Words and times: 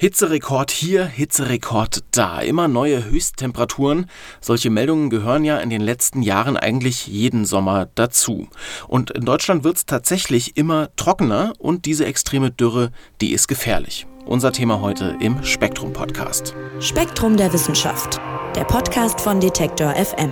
Hitzerekord 0.00 0.70
hier, 0.70 1.04
Hitzerekord 1.06 2.04
da. 2.12 2.38
Immer 2.38 2.68
neue 2.68 3.04
Höchsttemperaturen. 3.04 4.06
Solche 4.40 4.70
Meldungen 4.70 5.10
gehören 5.10 5.44
ja 5.44 5.58
in 5.58 5.70
den 5.70 5.80
letzten 5.80 6.22
Jahren 6.22 6.56
eigentlich 6.56 7.08
jeden 7.08 7.44
Sommer 7.44 7.88
dazu. 7.96 8.46
Und 8.86 9.10
in 9.10 9.24
Deutschland 9.24 9.64
wird 9.64 9.76
es 9.76 9.86
tatsächlich 9.86 10.56
immer 10.56 10.94
trockener 10.94 11.52
und 11.58 11.84
diese 11.84 12.06
extreme 12.06 12.52
Dürre, 12.52 12.92
die 13.20 13.32
ist 13.32 13.48
gefährlich. 13.48 14.06
Unser 14.24 14.52
Thema 14.52 14.80
heute 14.80 15.16
im 15.18 15.42
Spektrum 15.42 15.92
Podcast. 15.92 16.54
Spektrum 16.78 17.36
der 17.36 17.52
Wissenschaft. 17.52 18.20
Der 18.54 18.64
Podcast 18.64 19.20
von 19.20 19.40
Detektor 19.40 19.92
FM. 19.96 20.30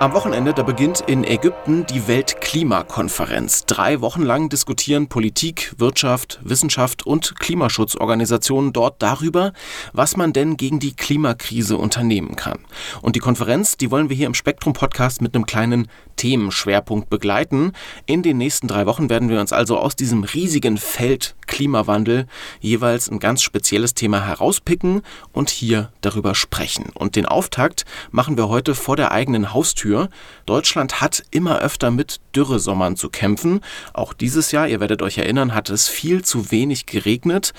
Am 0.00 0.12
Wochenende, 0.12 0.52
da 0.52 0.64
beginnt 0.64 1.02
in 1.06 1.22
Ägypten 1.22 1.86
die 1.86 2.08
Weltklimakonferenz. 2.08 3.64
Drei 3.64 4.00
Wochen 4.00 4.22
lang 4.22 4.48
diskutieren 4.48 5.08
Politik, 5.08 5.72
Wirtschaft, 5.78 6.40
Wissenschaft 6.42 7.06
und 7.06 7.38
Klimaschutzorganisationen 7.38 8.72
dort 8.72 9.00
darüber, 9.00 9.52
was 9.92 10.16
man 10.16 10.32
denn 10.32 10.56
gegen 10.56 10.80
die 10.80 10.96
Klimakrise 10.96 11.76
unternehmen 11.78 12.34
kann. 12.34 12.58
Und 13.02 13.14
die 13.14 13.20
Konferenz, 13.20 13.76
die 13.76 13.92
wollen 13.92 14.08
wir 14.08 14.16
hier 14.16 14.26
im 14.26 14.34
Spektrum 14.34 14.72
Podcast 14.72 15.22
mit 15.22 15.34
einem 15.34 15.46
kleinen 15.46 15.86
Themenschwerpunkt 16.16 17.08
begleiten. 17.08 17.72
In 18.06 18.22
den 18.22 18.36
nächsten 18.36 18.66
drei 18.66 18.86
Wochen 18.86 19.08
werden 19.08 19.28
wir 19.28 19.40
uns 19.40 19.52
also 19.52 19.78
aus 19.78 19.94
diesem 19.94 20.24
riesigen 20.24 20.76
Feld 20.76 21.36
Klimawandel 21.46 22.26
jeweils 22.60 23.08
ein 23.08 23.20
ganz 23.20 23.42
spezielles 23.42 23.94
Thema 23.94 24.26
herauspicken 24.26 25.02
und 25.32 25.50
hier 25.50 25.92
darüber 26.00 26.34
sprechen. 26.34 26.86
Und 26.94 27.14
den 27.14 27.26
Auftakt 27.26 27.84
machen 28.10 28.36
wir 28.36 28.48
heute 28.48 28.74
vor 28.74 28.96
der 28.96 29.12
eigenen 29.12 29.52
Haustür 29.52 29.83
dafür. 29.84 30.08
Deutschland 30.46 31.00
hat 31.00 31.22
immer 31.30 31.58
öfter 31.58 31.90
mit 31.90 32.20
Dürresommern 32.34 32.96
zu 32.96 33.10
kämpfen. 33.10 33.60
Auch 33.92 34.12
dieses 34.12 34.50
Jahr, 34.50 34.68
ihr 34.68 34.80
werdet 34.80 35.02
euch 35.02 35.18
erinnern, 35.18 35.54
hat 35.54 35.70
es 35.70 35.88
viel 35.88 36.24
zu 36.24 36.50
wenig 36.50 36.86
geregnet. 36.86 37.52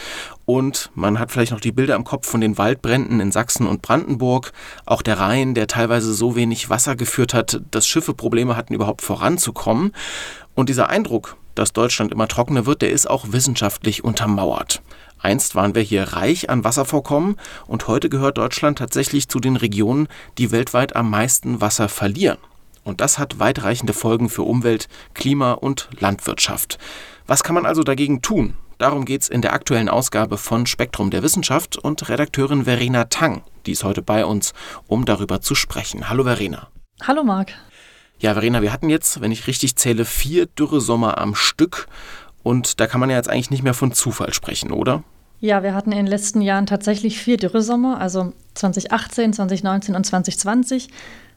Und 0.46 0.92
man 0.96 1.20
hat 1.20 1.32
vielleicht 1.32 1.52
noch 1.52 1.60
die 1.60 1.72
Bilder 1.72 1.96
im 1.96 2.04
Kopf 2.04 2.28
von 2.28 2.42
den 2.42 2.58
Waldbränden 2.58 3.20
in 3.20 3.32
Sachsen 3.32 3.68
und 3.68 3.82
Brandenburg. 3.82 4.52
Auch 4.86 5.02
der 5.02 5.20
Rhein, 5.20 5.54
der 5.54 5.68
teilweise 5.68 6.14
so 6.14 6.36
wenig 6.36 6.70
Wasser 6.70 6.96
geführt 6.96 7.34
hat, 7.34 7.62
dass 7.72 7.88
Schiffe 7.88 8.14
Probleme 8.14 8.56
hatten, 8.56 8.74
überhaupt 8.74 9.02
voranzukommen. 9.02 9.92
Und 10.54 10.70
dieser 10.70 10.90
Eindruck, 10.90 11.38
dass 11.56 11.74
Deutschland 11.74 12.12
immer 12.12 12.28
trockener 12.28 12.66
wird, 12.66 12.82
der 12.82 12.92
ist 12.92 13.10
auch 13.10 13.26
wissenschaftlich 13.30 14.04
untermauert. 14.04 14.82
Einst 15.20 15.56
waren 15.56 15.76
wir 15.76 15.82
hier 15.82 16.04
reich 16.04 16.50
an 16.50 16.64
Wasservorkommen 16.64 17.38
und 17.68 17.88
heute 17.88 18.10
gehört 18.10 18.38
Deutschland 18.38 18.78
tatsächlich 18.78 19.28
zu 19.28 19.40
den 19.40 19.56
Regionen, 19.56 20.08
die 20.38 20.52
weltweit 20.52 20.96
am 20.96 21.10
meisten 21.10 21.62
Wasser 21.62 21.90
verlieren. 21.90 22.38
Und 22.84 23.02
das 23.02 23.18
hat 23.18 23.40
weitreichende 23.40 23.94
Folgen 23.94 24.30
für 24.30 24.44
Umwelt, 24.44 24.88
Klima 25.14 25.54
und 25.54 25.90
Landwirtschaft. 26.00 26.78
Was 27.26 27.44
kann 27.44 27.56
man 27.56 27.66
also 27.66 27.82
dagegen 27.82 28.22
tun? 28.22 28.54
Darum 28.78 29.06
geht 29.06 29.22
es 29.22 29.30
in 29.30 29.42
der 29.42 29.54
aktuellen 29.54 29.90
Ausgabe 29.90 30.38
von 30.38 30.66
Spektrum 30.66 31.10
der 31.10 31.24
Wissenschaft 31.24 31.78
und 31.78 32.10
Redakteurin 32.10 32.66
Verena 32.66 33.06
Tang, 33.06 33.44
die 33.66 33.72
ist 33.72 33.84
heute 33.84 34.02
bei 34.02 34.26
uns, 34.26 34.54
um 34.86 35.06
darüber 35.06 35.42
zu 35.42 35.56
sprechen. 35.56 36.10
Hallo 36.10 36.24
Verena. 36.24 36.68
Hallo 37.02 37.24
Marc. 37.24 37.54
Ja, 38.20 38.34
Verena, 38.34 38.62
wir 38.62 38.72
hatten 38.72 38.90
jetzt, 38.90 39.22
wenn 39.22 39.32
ich 39.32 39.48
richtig 39.48 39.76
zähle, 39.76 40.06
vier 40.06 40.46
Dürresommer 40.46 41.18
am 41.18 41.36
Stück. 41.36 41.88
Und 42.46 42.80
da 42.80 42.86
kann 42.86 43.00
man 43.00 43.10
ja 43.10 43.16
jetzt 43.16 43.28
eigentlich 43.28 43.50
nicht 43.50 43.64
mehr 43.64 43.74
von 43.74 43.92
Zufall 43.92 44.32
sprechen, 44.32 44.72
oder? 44.72 45.04
Ja, 45.40 45.64
wir 45.64 45.74
hatten 45.74 45.92
in 45.92 45.98
den 45.98 46.06
letzten 46.06 46.42
Jahren 46.42 46.68
tatsächlich 46.68 47.18
vier 47.18 47.38
Dürresommer, 47.38 48.00
also 48.00 48.34
2018, 48.54 49.34
2019 49.34 49.96
und 49.96 50.06
2020. 50.06 50.90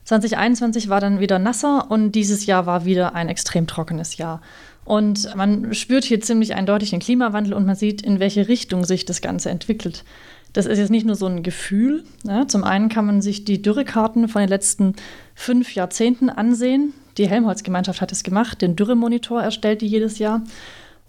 2021 0.04 0.90
war 0.90 1.00
dann 1.00 1.18
wieder 1.18 1.38
nasser 1.38 1.90
und 1.90 2.12
dieses 2.12 2.44
Jahr 2.44 2.66
war 2.66 2.84
wieder 2.84 3.14
ein 3.14 3.30
extrem 3.30 3.66
trockenes 3.66 4.18
Jahr. 4.18 4.42
Und 4.84 5.34
man 5.34 5.72
spürt 5.72 6.04
hier 6.04 6.20
ziemlich 6.20 6.54
eindeutig 6.54 6.90
den 6.90 7.00
Klimawandel 7.00 7.54
und 7.54 7.64
man 7.64 7.74
sieht, 7.74 8.02
in 8.02 8.20
welche 8.20 8.46
Richtung 8.46 8.84
sich 8.84 9.06
das 9.06 9.22
Ganze 9.22 9.48
entwickelt. 9.48 10.04
Das 10.52 10.66
ist 10.66 10.76
jetzt 10.76 10.90
nicht 10.90 11.06
nur 11.06 11.16
so 11.16 11.24
ein 11.24 11.42
Gefühl. 11.42 12.04
Ja. 12.24 12.46
Zum 12.46 12.64
einen 12.64 12.90
kann 12.90 13.06
man 13.06 13.22
sich 13.22 13.46
die 13.46 13.62
Dürrekarten 13.62 14.28
von 14.28 14.40
den 14.40 14.50
letzten 14.50 14.94
fünf 15.34 15.74
Jahrzehnten 15.74 16.28
ansehen. 16.28 16.92
Die 17.16 17.28
Helmholtz-Gemeinschaft 17.28 18.02
hat 18.02 18.12
es 18.12 18.24
gemacht, 18.24 18.60
den 18.60 18.76
Dürremonitor 18.76 19.42
erstellt 19.42 19.80
die 19.80 19.86
jedes 19.86 20.18
Jahr. 20.18 20.42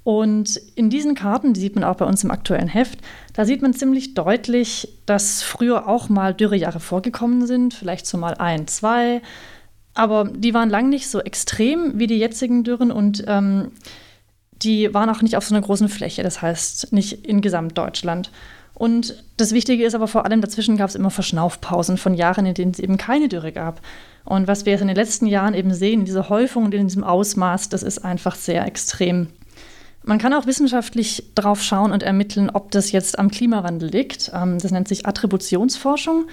Und 0.10 0.60
in 0.74 0.90
diesen 0.90 1.14
Karten, 1.14 1.54
die 1.54 1.60
sieht 1.60 1.76
man 1.76 1.84
auch 1.84 1.98
bei 1.98 2.06
uns 2.06 2.24
im 2.24 2.32
aktuellen 2.32 2.68
Heft, 2.68 2.98
da 3.34 3.46
sieht 3.46 3.62
man 3.62 3.76
ziemlich 3.76 4.16
deutlich, 4.16 4.88
dass 5.06 5.44
früher 5.44 5.88
auch 5.88 6.10
mal 6.10 6.34
Dürrejahre 6.34 6.80
vorgekommen 6.80 7.46
sind, 7.46 7.76
vielleicht 7.76 8.08
so 8.08 8.18
mal 8.18 8.34
ein, 8.34 8.66
zwei. 8.66 9.22
Aber 9.94 10.24
die 10.24 10.56
waren 10.56 10.72
lang 10.72 10.90
nicht 10.90 11.08
so 11.08 11.20
extrem 11.20 12.00
wie 12.00 12.08
die 12.08 12.18
jetzigen 12.18 12.64
Dürren 12.64 12.92
und 12.92 13.24
ähm, 13.28 13.70
die 14.64 14.92
waren 14.96 15.12
auch 15.12 15.22
nicht 15.22 15.38
auf 15.38 15.46
so 15.46 15.54
einer 15.54 15.64
großen 15.64 15.90
Fläche, 15.90 16.24
das 16.24 16.42
heißt 16.42 16.92
nicht 16.92 17.28
in 17.28 17.42
Gesamtdeutschland. 17.42 18.32
Und 18.74 19.24
das 19.38 19.52
Wichtige 19.52 19.86
ist 19.86 19.94
aber 19.94 20.08
vor 20.08 20.26
allem, 20.26 20.42
dazwischen 20.42 20.76
gab 20.76 20.90
es 20.90 20.96
immer 20.96 21.12
Verschnaufpausen 21.12 21.98
von 21.98 22.16
Jahren, 22.16 22.48
in 22.48 22.56
denen 22.56 22.72
es 22.72 22.80
eben 22.80 22.98
keine 22.98 23.28
Dürre 23.28 23.52
gab. 23.52 23.80
Und 24.26 24.48
was 24.48 24.66
wir 24.66 24.72
jetzt 24.72 24.82
in 24.82 24.88
den 24.88 24.96
letzten 24.96 25.28
Jahren 25.28 25.54
eben 25.54 25.72
sehen, 25.72 26.04
diese 26.04 26.30
Häufung 26.30 26.66
und 26.66 26.74
in 26.74 26.88
diesem 26.88 27.04
Ausmaß, 27.04 27.70
das 27.70 27.84
ist 27.84 28.00
einfach 28.00 28.34
sehr 28.34 28.66
extrem. 28.66 29.28
Man 30.04 30.18
kann 30.18 30.34
auch 30.34 30.46
wissenschaftlich 30.46 31.24
drauf 31.36 31.62
schauen 31.62 31.92
und 31.92 32.04
ermitteln, 32.04 32.50
ob 32.50 32.72
das 32.72 32.92
jetzt 32.92 33.20
am 33.20 33.30
Klimawandel 33.30 33.90
liegt. 33.90 34.32
Ähm, 34.34 34.58
das 34.60 34.72
nennt 34.72 34.88
sich 34.88 35.06
Attributionsforschung. 35.06 36.28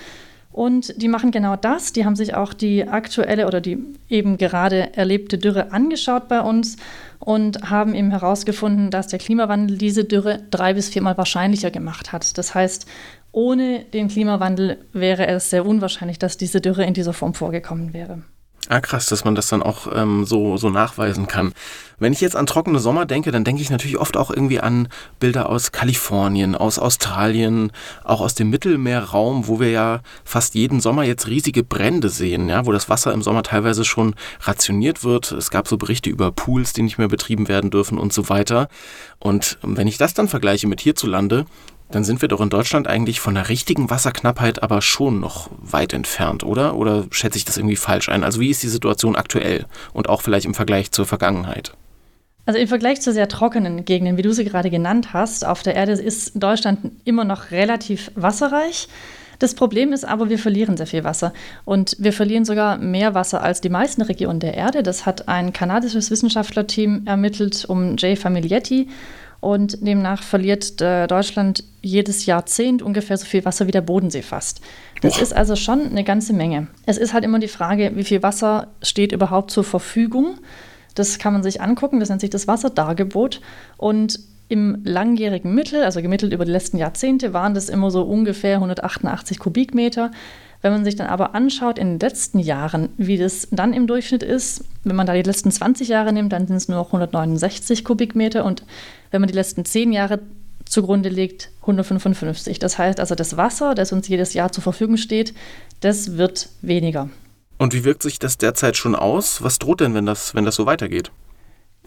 Und 0.56 1.03
die 1.03 1.09
machen 1.09 1.32
genau 1.32 1.54
das. 1.54 1.93
Die 1.93 2.06
haben 2.06 2.16
sich 2.16 2.34
auch 2.34 2.54
die 2.54 2.88
aktuelle 2.88 3.47
oder 3.47 3.60
die 3.60 3.77
eben 4.09 4.38
gerade 4.38 4.97
erlebte 4.97 5.37
Dürre 5.37 5.71
angeschaut 5.71 6.28
bei 6.28 6.41
uns 6.41 6.77
und 7.19 7.69
haben 7.69 7.94
eben 7.94 8.10
herausgefunden, 8.10 8.91
dass 8.91 9.09
der 9.09 9.19
Klimawandel 9.19 9.77
diese 9.77 10.04
Dürre 10.04 10.44
drei 10.50 10.72
bis 10.72 10.88
viermal 10.88 11.19
wahrscheinlicher 11.19 11.71
gemacht 11.71 12.12
hat. 12.12 12.38
Das 12.38 12.54
heißt, 12.54 12.87
ohne 13.33 13.81
den 13.84 14.09
Klimawandel 14.09 14.78
wäre 14.94 15.27
es 15.27 15.50
sehr 15.50 15.66
unwahrscheinlich, 15.66 16.19
dass 16.19 16.38
diese 16.38 16.62
Dürre 16.62 16.87
in 16.87 16.94
dieser 16.94 17.12
Form 17.12 17.34
vorgekommen 17.34 17.93
wäre. 17.93 18.22
Ah, 18.69 18.81
krass, 18.81 19.06
dass 19.06 19.25
man 19.25 19.37
das 19.37 19.49
dann 19.49 19.62
auch 19.62 19.87
ähm, 19.94 20.25
so, 20.25 20.56
so 20.56 20.71
nachweisen 20.71 21.28
kann. 21.28 21.53
Wenn 21.99 22.12
ich 22.12 22.21
jetzt 22.21 22.34
an 22.34 22.47
trockene 22.47 22.81
Sommer 22.81 23.06
denke, 23.06 23.31
dann 23.31 23.44
denke 23.44 23.62
ich 23.62 23.71
natürlich 23.71 23.97
oft 23.97 24.16
auch 24.16 24.31
irgendwie 24.31 24.60
an 24.60 24.88
Bilder 25.21 25.49
aus 25.49 25.71
Kalifornien, 25.71 26.54
aus 26.56 26.78
Australien, 26.78 27.71
auch 28.03 28.21
aus 28.21 28.34
dem 28.34 28.50
Mittelmeerraum, 28.50 29.47
wo 29.47 29.60
wir 29.60 29.71
ja 29.71 30.00
fast 30.25 30.54
jeden 30.54 30.81
Sommer 30.81 31.04
jetzt 31.04 31.28
riesige 31.28 31.62
Brände 31.62 32.09
sehen, 32.09 32.49
ja, 32.49 32.66
wo 32.66 32.72
das 32.72 32.88
Wasser 32.88 33.12
im 33.12 33.22
Sommer 33.22 33.44
teilweise 33.44 33.84
schon 33.84 34.15
rationiert 34.41 35.04
wird. 35.04 35.31
Es 35.33 35.50
gab 35.50 35.69
so 35.69 35.78
Berichte 35.78 36.10
über 36.10 36.33
Pools, 36.33 36.72
die 36.72 36.83
nicht 36.83 36.98
mehr 36.98 37.09
betrieben 37.09 37.48
werden 37.48 37.71
dürfen 37.71 37.98
und 37.98 38.12
so 38.12 38.28
weiter. 38.28 38.69
Und 39.21 39.59
wenn 39.62 39.87
ich 39.87 39.97
das 39.97 40.12
dann 40.12 40.28
vergleiche 40.28 40.66
mit 40.66 40.81
hierzulande, 40.81 41.47
dann 41.91 42.05
sind 42.05 42.21
wir 42.21 42.29
doch 42.29 42.41
in 42.41 42.51
Deutschland 42.51 42.89
eigentlich 42.89 43.21
von 43.21 43.35
der 43.35 43.49
richtigen 43.49 43.91
Wasserknappheit 43.91 44.63
aber 44.63 44.83
schon 44.83 45.21
noch 45.21 45.51
weit 45.59 45.93
entfernt, 45.93 46.45
oder? 46.45 46.77
Oder 46.77 47.05
schätze 47.11 47.39
ich 47.39 47.45
das 47.45 47.57
irgendwie 47.57 47.77
falsch 47.77 48.09
ein? 48.09 48.25
Also 48.25 48.41
wie 48.41 48.51
ist 48.51 48.63
die 48.63 48.69
Situation 48.69 49.17
aktuell 49.17 49.67
und 49.93 50.09
auch 50.09 50.23
vielleicht 50.23 50.47
im 50.47 50.55
Vergleich 50.55 50.91
zur 50.91 51.07
Vergangenheit? 51.07 51.75
Also 52.45 52.61
im 52.61 52.69
Vergleich 52.69 53.01
zu 53.01 53.13
sehr 53.13 53.29
trockenen 53.29 53.85
Gegenden, 53.85 54.17
wie 54.17 54.23
du 54.23 54.33
sie 54.33 54.45
gerade 54.45 54.71
genannt 54.71 55.13
hast, 55.13 55.45
auf 55.45 55.63
der 55.63 55.75
Erde 55.75 55.93
ist 55.93 56.33
Deutschland 56.35 56.93
immer 57.05 57.25
noch 57.25 57.51
relativ 57.51 58.13
wasserreich. 58.15 58.89
Das 59.39 59.55
Problem 59.55 59.93
ist 59.93 60.05
aber, 60.05 60.31
wir 60.31 60.39
verlieren 60.39 60.77
sehr 60.77 60.87
viel 60.87 61.05
Wasser. 61.05 61.33
Und 61.65 61.97
wir 61.99 62.13
verlieren 62.13 62.45
sogar 62.45 62.79
mehr 62.79 63.15
Wasser 63.15 63.43
als 63.43 63.61
die 63.61 63.69
meisten 63.69 64.03
Regionen 64.03 64.41
der 64.41 64.55
Erde. 64.55 64.83
Das 64.83 65.05
hat 65.05 65.29
ein 65.29 65.53
kanadisches 65.53 66.11
Wissenschaftlerteam 66.11 67.03
ermittelt 67.07 67.65
um 67.67 67.97
Jay 67.97 68.17
Famiglietti. 68.17 68.89
Und 69.47 69.87
demnach 69.87 70.25
verliert 70.25 70.81
äh, 70.81 71.07
Deutschland 71.07 71.63
jedes 71.81 72.27
Jahrzehnt 72.27 72.83
ungefähr 72.83 73.16
so 73.16 73.27
viel 73.27 73.45
Wasser 73.45 73.69
wie 73.69 73.71
der 73.71 73.81
Bodensee 73.81 74.22
fast. 74.22 74.60
Das 75.03 75.15
Boah. 75.15 75.22
ist 75.22 75.33
also 75.33 75.54
schon 75.54 75.87
eine 75.87 76.03
ganze 76.03 76.33
Menge. 76.33 76.66
Es 76.84 76.98
ist 76.98 77.15
halt 77.15 77.25
immer 77.25 77.39
die 77.39 77.47
Frage, 77.47 77.93
wie 77.95 78.03
viel 78.03 78.25
Wasser 78.25 78.66
steht 78.83 79.13
überhaupt 79.13 79.53
zur 79.53 79.63
Verfügung. 79.63 80.39
Das 80.97 81.21
kann 81.21 81.33
man 81.33 81.45
sich 81.45 81.60
angucken, 81.60 82.01
das 82.01 82.09
nennt 82.09 82.22
sich 82.22 82.31
das 82.31 82.48
Wasserdargebot. 82.48 83.41
Und 83.77 84.19
im 84.48 84.81
langjährigen 84.83 85.54
Mittel, 85.54 85.84
also 85.84 86.03
gemittelt 86.03 86.33
über 86.33 86.45
die 86.45 86.51
letzten 86.51 86.78
Jahrzehnte, 86.78 87.33
waren 87.33 87.54
das 87.54 87.69
immer 87.69 87.93
so 87.93 88.03
ungefähr 88.03 88.57
188 88.57 89.39
Kubikmeter. 89.39 90.10
Wenn 90.63 90.73
man 90.73 90.85
sich 90.85 90.97
dann 90.97 91.07
aber 91.07 91.35
anschaut 91.35 91.79
in 91.79 91.93
den 91.93 92.01
letzten 92.01 92.39
Jahren, 92.39 92.89
wie 92.97 93.19
das 93.19 93.49
dann 93.51 93.73
im 93.73 93.87
Durchschnitt 93.87 94.23
ist, 94.23 94.65
wenn 94.85 94.97
man 94.97 95.07
da 95.07 95.15
die 95.15 95.23
letzten 95.23 95.51
20 95.51 95.89
Jahre 95.89 96.13
nimmt, 96.13 96.33
dann 96.33 96.47
sind 96.47 96.57
es 96.57 96.69
nur 96.69 96.79
noch 96.79 96.87
169 96.87 97.85
Kubikmeter 97.85 98.45
und 98.45 98.65
wenn 99.11 99.21
man 99.21 99.29
die 99.29 99.35
letzten 99.35 99.65
10 99.65 99.93
Jahre 99.93 100.21
zugrunde 100.65 101.09
legt, 101.09 101.51
155. 101.63 102.59
Das 102.59 102.79
heißt 102.79 103.01
also, 103.01 103.15
das 103.15 103.37
Wasser, 103.37 103.75
das 103.75 103.93
uns 103.93 104.09
jedes 104.09 104.35
Jahr 104.35 104.53
zur 104.53 104.63
Verfügung 104.63 104.97
steht, 104.97 105.35
das 105.81 106.17
wird 106.17 106.49
weniger. 106.63 107.09
Und 107.59 107.73
wie 107.73 107.85
wirkt 107.85 108.03
sich 108.03 108.19
das 108.19 108.37
derzeit 108.37 108.77
schon 108.77 108.95
aus? 108.95 109.43
Was 109.43 109.59
droht 109.59 109.81
denn, 109.81 109.95
wenn 109.95 110.07
das, 110.07 110.35
wenn 110.35 110.45
das 110.45 110.57
so 110.57 110.67
weitergeht? 110.67 111.11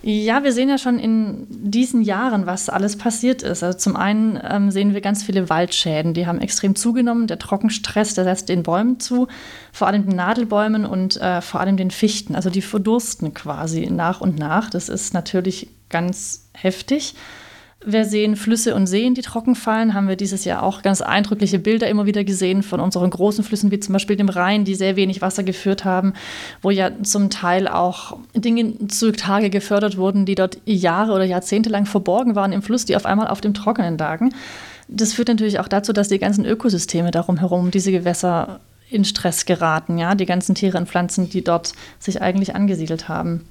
Ja, 0.01 0.43
wir 0.43 0.53
sehen 0.53 0.69
ja 0.69 0.77
schon 0.77 0.97
in 0.97 1.45
diesen 1.49 2.01
Jahren, 2.01 2.45
was 2.45 2.69
alles 2.69 2.97
passiert 2.97 3.43
ist. 3.43 3.63
Also 3.63 3.77
zum 3.77 3.97
einen 3.97 4.39
ähm, 4.49 4.71
sehen 4.71 4.93
wir 4.93 5.01
ganz 5.01 5.23
viele 5.23 5.49
Waldschäden, 5.49 6.13
die 6.13 6.25
haben 6.25 6.39
extrem 6.39 6.75
zugenommen. 6.75 7.27
Der 7.27 7.37
Trockenstress, 7.37 8.13
der 8.13 8.23
setzt 8.23 8.47
den 8.47 8.63
Bäumen 8.63 9.01
zu, 9.01 9.27
vor 9.73 9.87
allem 9.87 10.05
den 10.05 10.15
Nadelbäumen 10.15 10.85
und 10.85 11.17
äh, 11.17 11.41
vor 11.41 11.59
allem 11.59 11.75
den 11.75 11.91
Fichten. 11.91 12.35
Also 12.35 12.49
die 12.49 12.61
verdursten 12.61 13.33
quasi 13.33 13.89
nach 13.91 14.21
und 14.21 14.39
nach. 14.39 14.69
Das 14.69 14.87
ist 14.87 15.13
natürlich 15.13 15.69
ganz 15.89 16.49
heftig. 16.53 17.15
Wir 17.85 18.03
sehen 18.03 18.35
Flüsse 18.35 18.75
und 18.75 18.87
Seen, 18.87 19.13
die 19.13 19.21
trocken 19.21 19.55
fallen. 19.55 19.93
Haben 19.93 20.09
wir 20.09 20.17
dieses 20.17 20.43
Jahr 20.43 20.63
auch 20.63 20.81
ganz 20.81 21.01
eindrückliche 21.01 21.59
Bilder 21.59 21.87
immer 21.87 22.05
wieder 22.05 22.25
gesehen 22.25 22.61
von 22.61 22.81
unseren 22.81 23.09
großen 23.09 23.41
Flüssen, 23.41 23.71
wie 23.71 23.79
zum 23.79 23.93
Beispiel 23.93 24.17
dem 24.17 24.27
Rhein, 24.27 24.65
die 24.65 24.75
sehr 24.75 24.97
wenig 24.97 25.21
Wasser 25.21 25.43
geführt 25.43 25.85
haben, 25.85 26.13
wo 26.61 26.71
ja 26.71 26.91
zum 27.03 27.29
Teil 27.29 27.69
auch 27.69 28.17
Dinge 28.35 28.89
zutage 28.89 29.49
gefördert 29.49 29.95
wurden, 29.95 30.25
die 30.25 30.35
dort 30.35 30.57
Jahre 30.65 31.13
oder 31.13 31.23
Jahrzehnte 31.23 31.69
lang 31.69 31.85
verborgen 31.85 32.35
waren 32.35 32.51
im 32.51 32.61
Fluss, 32.61 32.83
die 32.83 32.97
auf 32.97 33.05
einmal 33.05 33.27
auf 33.27 33.39
dem 33.39 33.53
Trockenen 33.53 33.97
lagen. 33.97 34.33
Das 34.89 35.13
führt 35.13 35.29
natürlich 35.29 35.59
auch 35.59 35.69
dazu, 35.69 35.93
dass 35.93 36.09
die 36.09 36.19
ganzen 36.19 36.45
Ökosysteme 36.45 37.11
darum 37.11 37.37
herum, 37.37 37.71
diese 37.71 37.93
Gewässer 37.93 38.59
in 38.89 39.05
Stress 39.05 39.45
geraten, 39.45 39.97
ja, 39.97 40.15
die 40.15 40.25
ganzen 40.25 40.53
Tiere 40.53 40.77
und 40.77 40.89
Pflanzen, 40.89 41.29
die 41.29 41.43
dort 41.43 41.73
sich 41.99 42.21
eigentlich 42.21 42.55
angesiedelt 42.55 43.07
haben. 43.07 43.45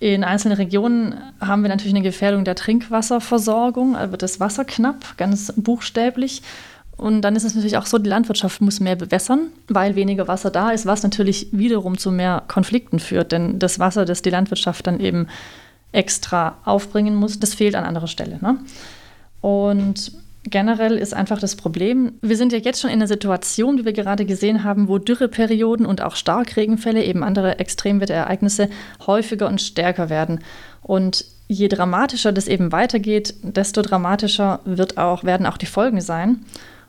In 0.00 0.24
einzelnen 0.24 0.56
Regionen 0.56 1.14
haben 1.40 1.62
wir 1.62 1.68
natürlich 1.68 1.94
eine 1.94 2.02
Gefährdung 2.02 2.46
der 2.46 2.54
Trinkwasserversorgung, 2.54 3.96
also 3.96 4.12
wird 4.12 4.22
das 4.22 4.40
Wasser 4.40 4.64
knapp, 4.64 5.18
ganz 5.18 5.52
buchstäblich. 5.56 6.40
Und 6.96 7.20
dann 7.22 7.36
ist 7.36 7.44
es 7.44 7.54
natürlich 7.54 7.76
auch 7.76 7.84
so, 7.84 7.98
die 7.98 8.08
Landwirtschaft 8.08 8.62
muss 8.62 8.80
mehr 8.80 8.96
bewässern, 8.96 9.48
weil 9.68 9.96
weniger 9.96 10.26
Wasser 10.26 10.50
da 10.50 10.70
ist, 10.70 10.86
was 10.86 11.02
natürlich 11.02 11.48
wiederum 11.52 11.98
zu 11.98 12.10
mehr 12.10 12.42
Konflikten 12.48 12.98
führt. 12.98 13.32
Denn 13.32 13.58
das 13.58 13.78
Wasser, 13.78 14.06
das 14.06 14.22
die 14.22 14.30
Landwirtschaft 14.30 14.86
dann 14.86 15.00
eben 15.00 15.26
extra 15.92 16.56
aufbringen 16.64 17.14
muss, 17.14 17.38
das 17.38 17.54
fehlt 17.54 17.74
an 17.74 17.84
anderer 17.84 18.06
Stelle. 18.06 18.38
Ne? 18.40 18.58
Und 19.42 20.12
generell 20.44 20.96
ist 20.96 21.14
einfach 21.14 21.38
das 21.38 21.56
Problem, 21.56 22.12
wir 22.22 22.36
sind 22.36 22.52
ja 22.52 22.58
jetzt 22.58 22.80
schon 22.80 22.90
in 22.90 22.96
einer 22.96 23.06
Situation, 23.06 23.78
wie 23.78 23.84
wir 23.84 23.92
gerade 23.92 24.24
gesehen 24.24 24.64
haben, 24.64 24.88
wo 24.88 24.98
Dürreperioden 24.98 25.86
und 25.86 26.00
auch 26.00 26.16
Starkregenfälle, 26.16 27.04
eben 27.04 27.22
andere 27.22 27.58
Extremwetterereignisse, 27.58 28.70
häufiger 29.06 29.48
und 29.48 29.60
stärker 29.60 30.08
werden. 30.08 30.40
Und 30.82 31.24
je 31.48 31.68
dramatischer 31.68 32.32
das 32.32 32.48
eben 32.48 32.72
weitergeht, 32.72 33.34
desto 33.42 33.82
dramatischer 33.82 34.60
wird 34.64 34.96
auch, 34.98 35.24
werden 35.24 35.46
auch 35.46 35.58
die 35.58 35.66
Folgen 35.66 36.00
sein. 36.00 36.44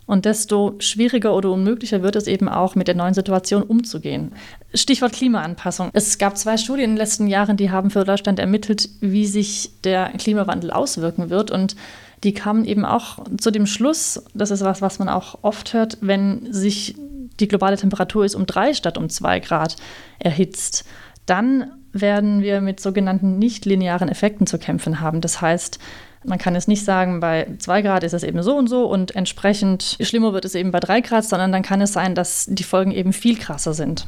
Und 0.07 0.25
desto 0.25 0.75
schwieriger 0.79 1.33
oder 1.35 1.51
unmöglicher 1.51 2.01
wird 2.01 2.15
es 2.15 2.27
eben 2.27 2.49
auch, 2.49 2.75
mit 2.75 2.87
der 2.87 2.95
neuen 2.95 3.13
Situation 3.13 3.63
umzugehen. 3.63 4.33
Stichwort 4.73 5.13
Klimaanpassung. 5.13 5.89
Es 5.93 6.17
gab 6.17 6.37
zwei 6.37 6.57
Studien 6.57 6.85
in 6.85 6.91
den 6.91 6.97
letzten 6.97 7.27
Jahren, 7.27 7.55
die 7.55 7.71
haben 7.71 7.91
für 7.91 8.03
Deutschland 8.03 8.39
ermittelt, 8.39 8.89
wie 8.99 9.25
sich 9.25 9.71
der 9.83 10.09
Klimawandel 10.17 10.71
auswirken 10.71 11.29
wird. 11.29 11.49
Und 11.49 11.75
die 12.23 12.33
kamen 12.33 12.65
eben 12.65 12.85
auch 12.85 13.19
zu 13.39 13.51
dem 13.51 13.65
Schluss, 13.65 14.23
das 14.33 14.51
ist 14.51 14.63
was, 14.63 14.81
was 14.81 14.99
man 14.99 15.09
auch 15.09 15.39
oft 15.41 15.73
hört, 15.73 15.97
wenn 16.01 16.51
sich 16.53 16.95
die 17.39 17.47
globale 17.47 17.77
Temperatur 17.77 18.25
ist 18.25 18.35
um 18.35 18.45
drei 18.45 18.73
statt 18.73 18.97
um 18.97 19.09
zwei 19.09 19.39
Grad 19.39 19.75
erhitzt, 20.19 20.85
dann 21.25 21.71
werden 21.93 22.41
wir 22.41 22.61
mit 22.61 22.79
sogenannten 22.79 23.39
nichtlinearen 23.39 24.09
Effekten 24.09 24.47
zu 24.47 24.57
kämpfen 24.57 25.01
haben. 25.01 25.21
Das 25.21 25.41
heißt, 25.41 25.79
man 26.23 26.37
kann 26.37 26.55
es 26.55 26.67
nicht 26.67 26.85
sagen, 26.85 27.19
bei 27.19 27.47
zwei 27.57 27.81
Grad 27.81 28.03
ist 28.03 28.13
es 28.13 28.23
eben 28.23 28.43
so 28.43 28.55
und 28.55 28.67
so 28.67 28.85
und 28.85 29.15
entsprechend 29.15 29.97
schlimmer 29.99 30.33
wird 30.33 30.45
es 30.45 30.55
eben 30.55 30.71
bei 30.71 30.79
drei 30.79 31.01
Grad, 31.01 31.25
sondern 31.25 31.51
dann 31.51 31.63
kann 31.63 31.81
es 31.81 31.93
sein, 31.93 32.15
dass 32.15 32.45
die 32.47 32.63
Folgen 32.63 32.91
eben 32.91 33.13
viel 33.13 33.37
krasser 33.37 33.73
sind. 33.73 34.07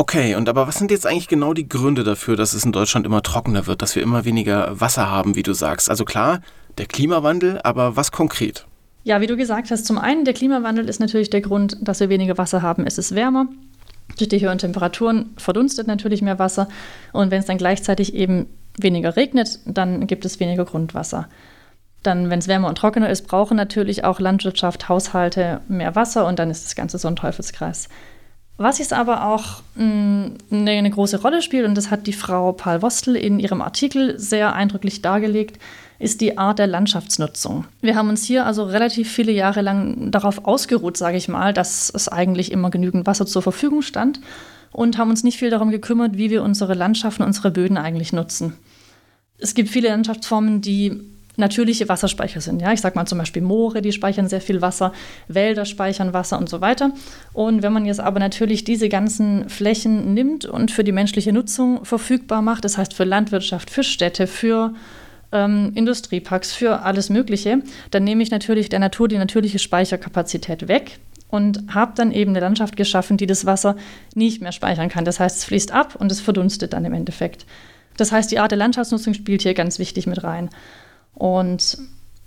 Okay, 0.00 0.34
und 0.34 0.48
aber 0.48 0.66
was 0.66 0.76
sind 0.76 0.90
jetzt 0.90 1.06
eigentlich 1.06 1.28
genau 1.28 1.52
die 1.52 1.68
Gründe 1.68 2.04
dafür, 2.04 2.34
dass 2.34 2.54
es 2.54 2.64
in 2.64 2.72
Deutschland 2.72 3.04
immer 3.04 3.22
trockener 3.22 3.66
wird, 3.66 3.82
dass 3.82 3.94
wir 3.94 4.02
immer 4.02 4.24
weniger 4.24 4.80
Wasser 4.80 5.10
haben, 5.10 5.34
wie 5.34 5.42
du 5.42 5.52
sagst? 5.52 5.90
Also 5.90 6.06
klar, 6.06 6.40
der 6.78 6.86
Klimawandel, 6.86 7.60
aber 7.64 7.96
was 7.96 8.10
konkret? 8.10 8.64
Ja, 9.04 9.20
wie 9.20 9.26
du 9.26 9.36
gesagt 9.36 9.70
hast, 9.70 9.84
zum 9.84 9.98
einen 9.98 10.24
der 10.24 10.32
Klimawandel 10.32 10.88
ist 10.88 11.00
natürlich 11.00 11.28
der 11.28 11.42
Grund, 11.42 11.76
dass 11.82 12.00
wir 12.00 12.08
weniger 12.08 12.38
Wasser 12.38 12.62
haben. 12.62 12.86
Es 12.86 12.96
ist 12.96 13.14
wärmer. 13.14 13.48
Durch 14.16 14.30
die 14.30 14.40
höheren 14.40 14.56
Temperaturen 14.56 15.34
verdunstet 15.36 15.86
natürlich 15.86 16.22
mehr 16.22 16.38
Wasser. 16.38 16.70
Und 17.12 17.30
wenn 17.30 17.40
es 17.40 17.46
dann 17.46 17.58
gleichzeitig 17.58 18.14
eben 18.14 18.46
weniger 18.78 19.16
regnet, 19.16 19.58
dann 19.66 20.06
gibt 20.06 20.24
es 20.24 20.40
weniger 20.40 20.64
Grundwasser. 20.64 21.28
Dann, 22.02 22.30
wenn 22.30 22.38
es 22.38 22.48
wärmer 22.48 22.68
und 22.68 22.78
trockener 22.78 23.10
ist, 23.10 23.28
brauchen 23.28 23.58
natürlich 23.58 24.02
auch 24.02 24.18
Landwirtschaft, 24.18 24.88
Haushalte 24.88 25.60
mehr 25.68 25.94
Wasser 25.94 26.26
und 26.26 26.38
dann 26.38 26.48
ist 26.48 26.64
das 26.64 26.74
Ganze 26.74 26.96
so 26.96 27.06
ein 27.06 27.16
Teufelskreis. 27.16 27.90
Was 28.62 28.76
jetzt 28.76 28.92
aber 28.92 29.24
auch 29.24 29.62
mh, 29.74 30.32
mm, 30.50 30.68
eine 30.68 30.90
große 30.90 31.22
Rolle 31.22 31.40
spielt, 31.40 31.66
und 31.66 31.74
das 31.74 31.90
hat 31.90 32.06
die 32.06 32.12
Frau 32.12 32.52
Paul 32.52 32.82
Wostel 32.82 33.16
in 33.16 33.40
ihrem 33.40 33.62
Artikel 33.62 34.18
sehr 34.18 34.54
eindrücklich 34.54 35.00
dargelegt, 35.00 35.58
ist 35.98 36.20
die 36.20 36.36
Art 36.36 36.58
der 36.58 36.66
Landschaftsnutzung. 36.66 37.64
Wir 37.80 37.96
haben 37.96 38.10
uns 38.10 38.22
hier 38.22 38.44
also 38.44 38.64
relativ 38.64 39.10
viele 39.10 39.32
Jahre 39.32 39.62
lang 39.62 40.10
darauf 40.10 40.44
ausgeruht, 40.44 40.98
sage 40.98 41.16
ich 41.16 41.26
mal, 41.26 41.54
dass 41.54 41.88
es 41.88 42.08
eigentlich 42.08 42.52
immer 42.52 42.68
genügend 42.68 43.06
Wasser 43.06 43.24
zur 43.24 43.40
Verfügung 43.40 43.80
stand 43.80 44.20
und 44.72 44.98
haben 44.98 45.08
uns 45.08 45.24
nicht 45.24 45.38
viel 45.38 45.48
darum 45.48 45.70
gekümmert, 45.70 46.18
wie 46.18 46.28
wir 46.28 46.42
unsere 46.42 46.74
Landschaften, 46.74 47.22
unsere 47.22 47.50
Böden 47.50 47.78
eigentlich 47.78 48.12
nutzen. 48.12 48.58
Es 49.38 49.54
gibt 49.54 49.70
viele 49.70 49.88
Landschaftsformen, 49.88 50.60
die 50.60 51.00
natürliche 51.40 51.88
Wasserspeicher 51.88 52.40
sind. 52.40 52.62
Ja, 52.62 52.72
ich 52.72 52.80
sage 52.80 52.96
mal 52.96 53.06
zum 53.06 53.18
Beispiel 53.18 53.42
Moore, 53.42 53.82
die 53.82 53.92
speichern 53.92 54.28
sehr 54.28 54.40
viel 54.40 54.62
Wasser, 54.62 54.92
Wälder 55.28 55.64
speichern 55.64 56.12
Wasser 56.12 56.38
und 56.38 56.48
so 56.48 56.60
weiter. 56.60 56.92
Und 57.32 57.62
wenn 57.62 57.72
man 57.72 57.86
jetzt 57.86 58.00
aber 58.00 58.20
natürlich 58.20 58.64
diese 58.64 58.88
ganzen 58.88 59.48
Flächen 59.48 60.14
nimmt 60.14 60.44
und 60.44 60.70
für 60.70 60.84
die 60.84 60.92
menschliche 60.92 61.32
Nutzung 61.32 61.84
verfügbar 61.84 62.42
macht, 62.42 62.64
das 62.64 62.78
heißt 62.78 62.94
für 62.94 63.04
Landwirtschaft, 63.04 63.70
für 63.70 63.82
Städte, 63.82 64.26
für 64.26 64.74
ähm, 65.32 65.72
Industrieparks, 65.74 66.52
für 66.52 66.82
alles 66.82 67.10
Mögliche, 67.10 67.62
dann 67.90 68.04
nehme 68.04 68.22
ich 68.22 68.30
natürlich 68.30 68.68
der 68.68 68.78
Natur 68.78 69.08
die 69.08 69.18
natürliche 69.18 69.58
Speicherkapazität 69.58 70.68
weg 70.68 70.98
und 71.28 71.74
habe 71.74 71.92
dann 71.94 72.12
eben 72.12 72.32
eine 72.32 72.40
Landschaft 72.40 72.76
geschaffen, 72.76 73.16
die 73.16 73.26
das 73.26 73.46
Wasser 73.46 73.76
nicht 74.14 74.42
mehr 74.42 74.52
speichern 74.52 74.88
kann. 74.88 75.04
Das 75.04 75.20
heißt, 75.20 75.38
es 75.38 75.44
fließt 75.44 75.72
ab 75.72 75.96
und 75.96 76.10
es 76.10 76.20
verdunstet 76.20 76.72
dann 76.72 76.84
im 76.84 76.92
Endeffekt. 76.92 77.46
Das 77.96 78.12
heißt, 78.12 78.30
die 78.30 78.38
Art 78.38 78.50
der 78.50 78.58
Landschaftsnutzung 78.58 79.14
spielt 79.14 79.42
hier 79.42 79.54
ganz 79.54 79.78
wichtig 79.78 80.06
mit 80.06 80.24
rein. 80.24 80.50
Und 81.14 81.78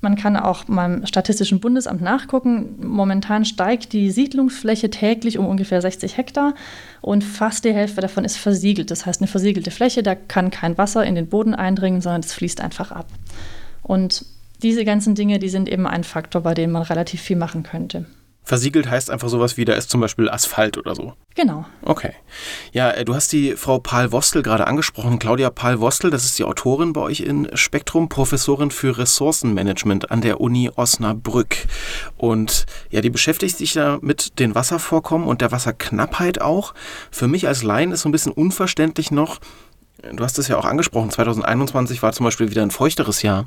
man 0.03 0.18
kann 0.18 0.35
auch 0.35 0.65
beim 0.65 1.06
Statistischen 1.06 1.62
Bundesamt 1.62 2.01
nachgucken. 2.01 2.75
Momentan 2.85 3.45
steigt 3.45 3.94
die 3.94 4.12
Siedlungsfläche 4.12 4.89
täglich 4.89 5.38
um 5.38 5.47
ungefähr 5.47 5.81
60 5.81 6.18
Hektar 6.18 6.56
und 7.01 7.24
fast 7.24 7.63
die 7.63 7.74
Hälfte 7.74 8.01
davon 8.01 8.25
ist 8.25 8.35
versiegelt. 8.35 8.91
Das 8.91 9.06
heißt, 9.06 9.21
eine 9.21 9.30
versiegelte 9.30 9.71
Fläche, 9.71 10.03
da 10.03 10.13
kann 10.13 10.51
kein 10.51 10.77
Wasser 10.77 11.06
in 11.06 11.15
den 11.15 11.27
Boden 11.27 11.56
eindringen, 11.56 12.01
sondern 12.01 12.19
es 12.19 12.33
fließt 12.33 12.59
einfach 12.59 12.91
ab. 12.91 13.07
Und 13.81 14.25
diese 14.62 14.83
ganzen 14.83 15.15
Dinge, 15.15 15.39
die 15.39 15.50
sind 15.50 15.69
eben 15.69 15.88
ein 15.88 16.03
Faktor, 16.03 16.41
bei 16.41 16.53
dem 16.53 16.71
man 16.71 16.83
relativ 16.83 17.22
viel 17.22 17.38
machen 17.38 17.63
könnte. 17.63 18.05
Versiegelt 18.43 18.89
heißt 18.89 19.09
einfach 19.09 19.29
sowas 19.29 19.57
wie, 19.57 19.65
da 19.65 19.73
ist 19.73 19.89
zum 19.89 20.01
Beispiel 20.01 20.29
Asphalt 20.29 20.77
oder 20.77 20.95
so. 20.95 21.13
Genau. 21.35 21.65
Okay. 21.81 22.12
Ja, 22.73 22.91
äh, 22.91 23.05
du 23.05 23.15
hast 23.15 23.31
die 23.31 23.53
Frau 23.53 23.79
Pahl-Wostel 23.79 24.43
gerade 24.43 24.67
angesprochen. 24.67 25.17
Claudia 25.17 25.50
Pahl-Wostel, 25.50 26.12
das 26.12 26.25
ist 26.25 26.38
die 26.38 26.43
Autorin 26.43 26.93
bei 26.93 27.01
euch 27.01 27.21
in 27.21 27.50
Spektrum, 27.55 28.09
Professorin 28.09 28.69
für 28.69 28.97
Ressourcenmanagement 28.97 30.12
an 30.12 30.21
der 30.21 30.41
Uni 30.41 30.69
Osnabrück. 30.75 31.55
Und 32.17 32.65
ja, 32.89 33.01
die 33.01 33.09
beschäftigt 33.09 33.57
sich 33.57 33.73
da 33.73 33.97
mit 34.01 34.39
den 34.39 34.55
Wasservorkommen 34.55 35.27
und 35.27 35.41
der 35.41 35.51
Wasserknappheit 35.51 36.41
auch. 36.41 36.73
Für 37.12 37.27
mich 37.27 37.47
als 37.47 37.63
Laien 37.63 37.91
ist 37.91 38.01
so 38.01 38.09
ein 38.09 38.13
bisschen 38.13 38.33
unverständlich 38.33 39.09
noch, 39.09 39.39
du 40.12 40.24
hast 40.24 40.38
es 40.39 40.48
ja 40.48 40.57
auch 40.57 40.65
angesprochen, 40.65 41.10
2021 41.10 42.01
war 42.03 42.12
zum 42.12 42.25
Beispiel 42.25 42.50
wieder 42.50 42.62
ein 42.62 42.72
feuchteres 42.72 43.22
Jahr. 43.22 43.45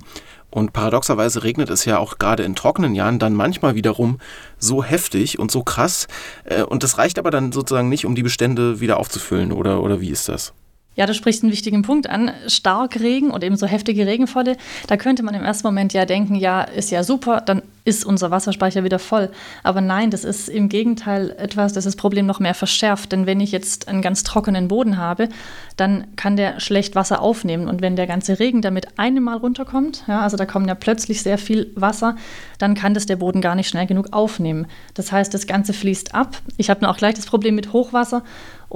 Und 0.51 0.73
paradoxerweise 0.73 1.43
regnet 1.43 1.71
es 1.71 1.85
ja 1.85 1.99
auch 1.99 2.19
gerade 2.19 2.45
in 2.45 2.55
trockenen 2.55 2.95
Jahren 2.95 3.19
dann 3.19 3.35
manchmal 3.35 3.75
wiederum 3.75 4.19
so 4.59 4.83
heftig 4.83 5.39
und 5.39 5.51
so 5.51 5.63
krass. 5.63 6.07
Äh, 6.45 6.63
und 6.63 6.83
das 6.83 6.99
reicht 6.99 7.19
aber 7.19 7.31
dann 7.31 7.53
sozusagen 7.53 7.89
nicht, 7.89 8.07
um 8.07 8.15
die 8.15 8.23
Bestände 8.23 8.81
wieder 8.81 8.99
aufzufüllen, 8.99 9.53
oder, 9.53 9.83
oder 9.83 10.01
wie 10.01 10.11
ist 10.11 10.29
das? 10.29 10.55
Ja, 10.97 11.07
du 11.07 11.15
sprichst 11.15 11.43
einen 11.43 11.53
wichtigen 11.53 11.83
Punkt 11.83 12.09
an. 12.09 12.33
Starkregen 12.47 13.31
und 13.31 13.45
eben 13.45 13.57
so 13.57 13.67
heftige 13.67 14.07
Regenfälle, 14.07 14.57
da 14.89 14.97
könnte 14.97 15.23
man 15.23 15.35
im 15.35 15.45
ersten 15.45 15.67
Moment 15.67 15.93
ja 15.93 16.07
denken, 16.07 16.35
ja, 16.35 16.63
ist 16.63 16.91
ja 16.91 17.05
super, 17.05 17.43
dann 17.45 17.63
ist 17.87 18.05
unser 18.05 18.31
Wasserspeicher 18.33 18.83
wieder 18.83 18.99
voll. 18.99 19.31
Aber 19.63 19.81
nein, 19.81 20.11
das 20.11 20.25
ist 20.25 20.49
im 20.49 20.69
Gegenteil 20.69 21.31
etwas, 21.39 21.73
das 21.73 21.85
das 21.85 21.95
Problem 21.95 22.27
noch 22.27 22.41
mehr 22.41 22.55
verschärft. 22.55 23.13
Denn 23.13 23.27
wenn 23.27 23.41
ich 23.41 23.53
jetzt 23.53 23.87
einen 23.87 24.03
ganz 24.03 24.25
trockenen 24.25 24.67
Boden 24.69 24.97
habe, 24.97 25.29
dann 25.77 26.09
kann 26.17 26.37
der 26.37 26.59
schlecht 26.59 26.97
Wasser 26.97 27.23
aufnehmen. 27.23 27.69
Und 27.69 27.83
wenn 27.83 27.95
der 27.95 28.09
ganze 28.09 28.41
Regen 28.41 28.61
damit 28.61 28.99
einem 28.99 29.23
Mal 29.23 29.37
runterkommt, 29.37 30.03
ja, 30.09 30.23
also 30.23 30.37
da 30.37 30.47
kommt 30.47 30.67
ja 30.67 30.75
plötzlich 30.75 31.23
sehr 31.23 31.39
viel 31.39 31.71
Wasser, 31.77 32.17
dann 32.59 32.75
kann 32.75 32.93
das 32.93 33.07
der 33.07 33.17
Boden 33.17 33.41
gar 33.41 33.55
nicht 33.55 33.69
schnell 33.69 33.87
genug 33.87 34.09
aufnehmen. 34.13 34.67
Das 34.95 35.13
heißt, 35.13 35.33
das 35.33 35.47
Ganze 35.47 35.73
fließt 35.73 36.15
ab. 36.15 36.39
Ich 36.57 36.71
habe 36.71 36.81
dann 36.81 36.91
auch 36.91 36.97
gleich 36.97 37.15
das 37.15 37.27
Problem 37.27 37.55
mit 37.55 37.73
Hochwasser. 37.73 38.25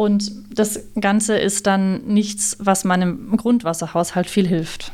Und 0.00 0.32
das 0.58 0.80
Ganze 0.98 1.36
ist 1.36 1.66
dann 1.66 2.06
nichts, 2.06 2.56
was 2.58 2.84
meinem 2.84 3.36
Grundwasserhaushalt 3.36 4.30
viel 4.30 4.48
hilft. 4.48 4.92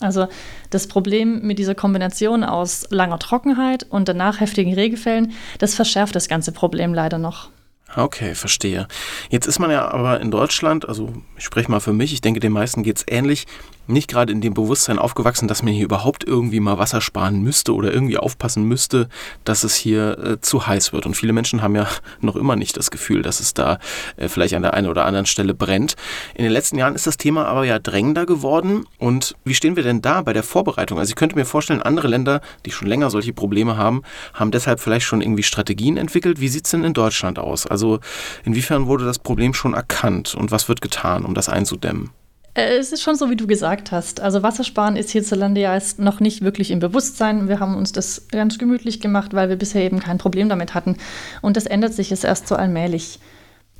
Also 0.00 0.28
das 0.70 0.86
Problem 0.86 1.42
mit 1.42 1.58
dieser 1.58 1.74
Kombination 1.74 2.42
aus 2.42 2.86
langer 2.88 3.18
Trockenheit 3.18 3.84
und 3.90 4.08
danach 4.08 4.40
heftigen 4.40 4.72
Regenfällen, 4.72 5.32
das 5.58 5.74
verschärft 5.74 6.16
das 6.16 6.26
ganze 6.26 6.52
Problem 6.52 6.94
leider 6.94 7.18
noch. 7.18 7.50
Okay, 7.96 8.34
verstehe. 8.34 8.88
Jetzt 9.28 9.46
ist 9.46 9.58
man 9.58 9.70
ja 9.70 9.86
aber 9.90 10.20
in 10.22 10.30
Deutschland, 10.30 10.88
also 10.88 11.12
ich 11.36 11.44
spreche 11.44 11.70
mal 11.70 11.80
für 11.80 11.92
mich, 11.92 12.14
ich 12.14 12.22
denke, 12.22 12.40
den 12.40 12.52
meisten 12.52 12.82
geht 12.82 12.96
es 12.96 13.04
ähnlich, 13.06 13.46
nicht 13.88 14.08
gerade 14.08 14.32
in 14.32 14.40
dem 14.40 14.54
Bewusstsein 14.54 14.98
aufgewachsen, 14.98 15.48
dass 15.48 15.62
man 15.62 15.72
hier 15.72 15.84
überhaupt 15.84 16.24
irgendwie 16.24 16.60
mal 16.60 16.78
Wasser 16.78 17.00
sparen 17.00 17.40
müsste 17.42 17.74
oder 17.74 17.92
irgendwie 17.92 18.18
aufpassen 18.18 18.64
müsste, 18.64 19.08
dass 19.44 19.64
es 19.64 19.74
hier 19.74 20.18
äh, 20.18 20.40
zu 20.40 20.66
heiß 20.66 20.92
wird. 20.92 21.06
Und 21.06 21.14
viele 21.14 21.32
Menschen 21.32 21.62
haben 21.62 21.74
ja 21.74 21.88
noch 22.20 22.36
immer 22.36 22.56
nicht 22.56 22.76
das 22.76 22.90
Gefühl, 22.90 23.22
dass 23.22 23.40
es 23.40 23.54
da 23.54 23.78
äh, 24.16 24.28
vielleicht 24.28 24.54
an 24.54 24.62
der 24.62 24.74
einen 24.74 24.88
oder 24.88 25.06
anderen 25.06 25.26
Stelle 25.26 25.54
brennt. 25.54 25.96
In 26.34 26.44
den 26.44 26.52
letzten 26.52 26.78
Jahren 26.78 26.94
ist 26.94 27.06
das 27.06 27.16
Thema 27.16 27.46
aber 27.46 27.64
ja 27.64 27.78
drängender 27.78 28.26
geworden. 28.26 28.84
Und 28.98 29.34
wie 29.44 29.54
stehen 29.54 29.76
wir 29.76 29.82
denn 29.82 30.02
da 30.02 30.22
bei 30.22 30.32
der 30.32 30.42
Vorbereitung? 30.42 30.98
Also 30.98 31.10
ich 31.10 31.16
könnte 31.16 31.36
mir 31.36 31.44
vorstellen, 31.44 31.82
andere 31.82 32.08
Länder, 32.08 32.40
die 32.66 32.70
schon 32.70 32.88
länger 32.88 33.10
solche 33.10 33.32
Probleme 33.32 33.76
haben, 33.76 34.02
haben 34.34 34.50
deshalb 34.50 34.80
vielleicht 34.80 35.06
schon 35.06 35.22
irgendwie 35.22 35.42
Strategien 35.42 35.96
entwickelt. 35.96 36.40
Wie 36.40 36.48
sieht 36.48 36.66
es 36.66 36.70
denn 36.70 36.84
in 36.84 36.94
Deutschland 36.94 37.38
aus? 37.38 37.66
Also 37.66 38.00
inwiefern 38.44 38.86
wurde 38.86 39.04
das 39.04 39.18
Problem 39.18 39.54
schon 39.54 39.74
erkannt 39.74 40.34
und 40.34 40.50
was 40.50 40.68
wird 40.68 40.80
getan, 40.80 41.24
um 41.24 41.34
das 41.34 41.48
einzudämmen? 41.48 42.10
Äh, 42.58 42.76
es 42.78 42.92
ist 42.92 43.02
schon 43.02 43.14
so, 43.14 43.30
wie 43.30 43.36
du 43.36 43.46
gesagt 43.46 43.92
hast. 43.92 44.20
Also 44.20 44.42
Wassersparen 44.42 44.96
ist 44.96 45.10
hierzulande 45.10 45.60
ja 45.60 45.78
noch 45.98 46.18
nicht 46.20 46.42
wirklich 46.42 46.70
im 46.72 46.80
Bewusstsein. 46.80 47.48
Wir 47.48 47.60
haben 47.60 47.76
uns 47.76 47.92
das 47.92 48.26
ganz 48.32 48.58
gemütlich 48.58 49.00
gemacht, 49.00 49.32
weil 49.32 49.48
wir 49.48 49.56
bisher 49.56 49.82
eben 49.82 50.00
kein 50.00 50.18
Problem 50.18 50.48
damit 50.48 50.74
hatten. 50.74 50.96
Und 51.40 51.56
das 51.56 51.66
ändert 51.66 51.94
sich 51.94 52.10
jetzt 52.10 52.24
erst 52.24 52.48
so 52.48 52.56
allmählich. 52.56 53.20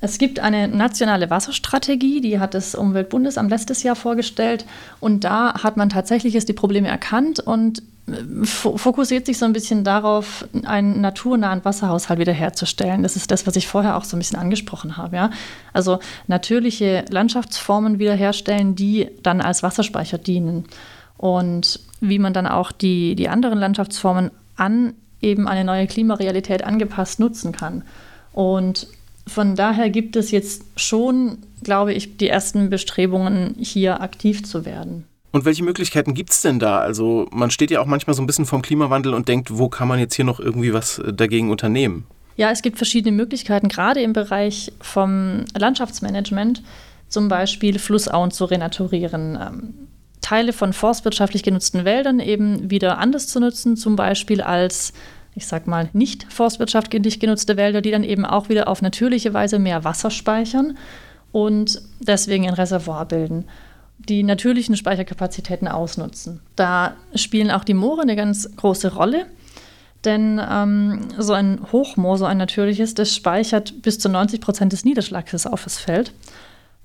Es 0.00 0.18
gibt 0.18 0.38
eine 0.38 0.68
nationale 0.68 1.28
Wasserstrategie, 1.28 2.20
die 2.20 2.38
hat 2.38 2.54
das 2.54 2.74
Umweltbundesamt 2.74 3.50
letztes 3.50 3.82
Jahr 3.82 3.96
vorgestellt. 3.96 4.64
Und 5.00 5.24
da 5.24 5.62
hat 5.62 5.76
man 5.76 5.88
tatsächlich 5.88 6.34
jetzt 6.34 6.48
die 6.48 6.52
Probleme 6.52 6.88
erkannt 6.88 7.40
und 7.40 7.82
fokussiert 8.44 9.26
sich 9.26 9.38
so 9.38 9.44
ein 9.44 9.52
bisschen 9.52 9.84
darauf, 9.84 10.46
einen 10.64 11.00
naturnahen 11.00 11.64
Wasserhaushalt 11.64 12.18
wiederherzustellen. 12.18 13.02
Das 13.02 13.16
ist 13.16 13.30
das, 13.30 13.46
was 13.46 13.56
ich 13.56 13.66
vorher 13.66 13.96
auch 13.96 14.04
so 14.04 14.16
ein 14.16 14.20
bisschen 14.20 14.38
angesprochen 14.38 14.96
habe. 14.96 15.16
Ja? 15.16 15.30
Also 15.72 15.98
natürliche 16.26 17.04
Landschaftsformen 17.10 17.98
wiederherstellen, 17.98 18.76
die 18.76 19.08
dann 19.22 19.40
als 19.40 19.62
Wasserspeicher 19.62 20.18
dienen. 20.18 20.64
Und 21.16 21.80
wie 22.00 22.18
man 22.18 22.32
dann 22.32 22.46
auch 22.46 22.70
die, 22.72 23.14
die 23.16 23.28
anderen 23.28 23.58
Landschaftsformen 23.58 24.30
an 24.56 24.94
eben 25.20 25.48
eine 25.48 25.64
neue 25.64 25.86
Klimarealität 25.86 26.64
angepasst 26.64 27.18
nutzen 27.18 27.52
kann. 27.52 27.82
Und 28.32 28.86
von 29.28 29.56
daher 29.56 29.90
gibt 29.90 30.16
es 30.16 30.30
jetzt 30.30 30.64
schon, 30.76 31.38
glaube 31.62 31.92
ich, 31.92 32.16
die 32.16 32.28
ersten 32.28 32.70
Bestrebungen, 32.70 33.54
hier 33.58 34.00
aktiv 34.00 34.44
zu 34.44 34.64
werden. 34.64 35.04
Und 35.30 35.44
welche 35.44 35.62
Möglichkeiten 35.62 36.14
gibt 36.14 36.30
es 36.30 36.40
denn 36.40 36.58
da? 36.58 36.78
Also 36.78 37.28
man 37.30 37.50
steht 37.50 37.70
ja 37.70 37.80
auch 37.80 37.86
manchmal 37.86 38.14
so 38.14 38.22
ein 38.22 38.26
bisschen 38.26 38.46
vom 38.46 38.62
Klimawandel 38.62 39.12
und 39.14 39.28
denkt, 39.28 39.56
wo 39.58 39.68
kann 39.68 39.88
man 39.88 39.98
jetzt 39.98 40.14
hier 40.14 40.24
noch 40.24 40.40
irgendwie 40.40 40.72
was 40.72 40.98
äh, 40.98 41.12
dagegen 41.12 41.50
unternehmen? 41.50 42.06
Ja, 42.36 42.50
es 42.50 42.62
gibt 42.62 42.78
verschiedene 42.78 43.14
Möglichkeiten, 43.14 43.68
gerade 43.68 44.00
im 44.00 44.12
Bereich 44.12 44.72
vom 44.80 45.44
Landschaftsmanagement, 45.56 46.62
zum 47.08 47.28
Beispiel 47.28 47.78
Flussauen 47.78 48.30
zu 48.30 48.44
renaturieren, 48.44 49.36
ähm, 49.40 49.74
Teile 50.20 50.52
von 50.52 50.72
forstwirtschaftlich 50.72 51.42
genutzten 51.42 51.84
Wäldern 51.84 52.20
eben 52.20 52.70
wieder 52.70 52.98
anders 52.98 53.26
zu 53.28 53.40
nutzen, 53.40 53.76
zum 53.76 53.96
Beispiel 53.96 54.40
als 54.40 54.92
ich 55.38 55.46
sag 55.46 55.66
mal, 55.66 55.88
nicht 55.94 56.30
forstwirtschaftlich 56.30 57.18
genutzte 57.18 57.56
Wälder, 57.56 57.80
die 57.80 57.90
dann 57.90 58.04
eben 58.04 58.26
auch 58.26 58.48
wieder 58.50 58.68
auf 58.68 58.82
natürliche 58.82 59.32
Weise 59.32 59.58
mehr 59.58 59.84
Wasser 59.84 60.10
speichern 60.10 60.76
und 61.32 61.80
deswegen 62.00 62.46
ein 62.46 62.54
Reservoir 62.54 63.06
bilden 63.06 63.46
die 63.98 64.22
natürlichen 64.22 64.76
Speicherkapazitäten 64.76 65.68
ausnutzen. 65.68 66.40
Da 66.56 66.94
spielen 67.14 67.50
auch 67.50 67.64
die 67.64 67.74
Moore 67.74 68.02
eine 68.02 68.16
ganz 68.16 68.48
große 68.56 68.94
Rolle, 68.94 69.26
denn 70.04 70.40
ähm, 70.50 71.08
so 71.18 71.32
ein 71.32 71.60
Hochmoor, 71.72 72.16
so 72.18 72.24
ein 72.24 72.38
natürliches, 72.38 72.94
das 72.94 73.14
speichert 73.14 73.82
bis 73.82 73.98
zu 73.98 74.08
90 74.08 74.40
Prozent 74.40 74.72
des 74.72 74.84
Niederschlags 74.84 75.46
auf 75.46 75.64
das 75.64 75.78
Feld. 75.78 76.12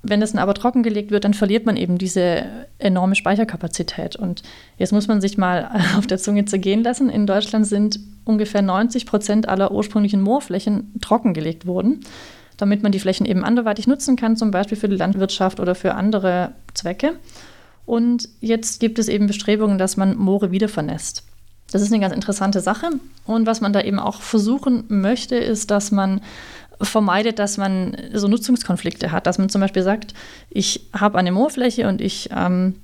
Wenn 0.04 0.22
es 0.22 0.34
dann 0.34 0.42
aber 0.42 0.54
trockengelegt 0.54 1.12
wird, 1.12 1.24
dann 1.24 1.34
verliert 1.34 1.66
man 1.66 1.78
eben 1.78 1.98
diese 1.98 2.44
enorme 2.78 3.16
Speicherkapazität. 3.16 4.16
Und 4.16 4.44
jetzt 4.78 4.92
muss 4.92 5.08
man 5.08 5.22
sich 5.22 5.38
mal 5.38 5.82
auf 5.98 6.08
der 6.08 6.18
Zunge 6.18 6.46
zergehen 6.46 6.84
lassen. 6.84 7.10
In 7.10 7.26
Deutschland 7.26 7.66
sind 7.66 8.00
ungefähr 8.26 8.62
90 8.62 9.06
Prozent 9.06 9.50
aller 9.50 9.72
ursprünglichen 9.72 10.22
Moorflächen 10.22 10.94
trockengelegt 11.02 11.66
worden 11.66 12.02
damit 12.58 12.84
man 12.84 12.92
die 12.92 13.00
Flächen 13.00 13.26
eben 13.26 13.44
anderweitig 13.44 13.88
nutzen 13.88 14.16
kann, 14.16 14.38
zum 14.38 14.52
Beispiel 14.52 14.78
für 14.78 14.90
die 14.90 14.96
Landwirtschaft 14.96 15.60
oder 15.60 15.76
für 15.76 15.96
andere 15.96 16.54
Zwecke. 16.74 17.14
Und 17.86 18.30
jetzt 18.40 18.80
gibt 18.80 19.00
es 19.00 19.08
eben 19.08 19.28
Bestrebungen, 19.28 19.78
dass 19.78 19.98
man 19.98 20.16
Moore 20.16 20.52
wieder 20.52 20.70
vernässt. 20.70 21.24
Das 21.72 21.82
ist 21.82 21.92
eine 21.92 22.02
ganz 22.02 22.14
interessante 22.14 22.62
Sache. 22.62 22.90
Und 23.26 23.46
was 23.48 23.62
man 23.62 23.74
da 23.74 23.82
eben 23.82 24.00
auch 24.00 24.22
versuchen 24.22 24.84
möchte, 24.88 25.36
ist, 25.36 25.72
dass 25.72 25.92
man 25.92 26.22
vermeidet, 26.82 27.40
dass 27.40 27.58
man 27.58 27.96
so 28.14 28.28
Nutzungskonflikte 28.28 29.12
hat. 29.12 29.28
Dass 29.28 29.38
man 29.38 29.50
zum 29.50 29.62
Beispiel 29.62 29.84
sagt, 29.84 30.14
ich 30.50 30.88
habe 30.94 31.18
eine 31.18 31.32
Moorfläche 31.32 31.88
und 31.88 32.02
ich 32.02 32.30
ähm, 32.36 32.76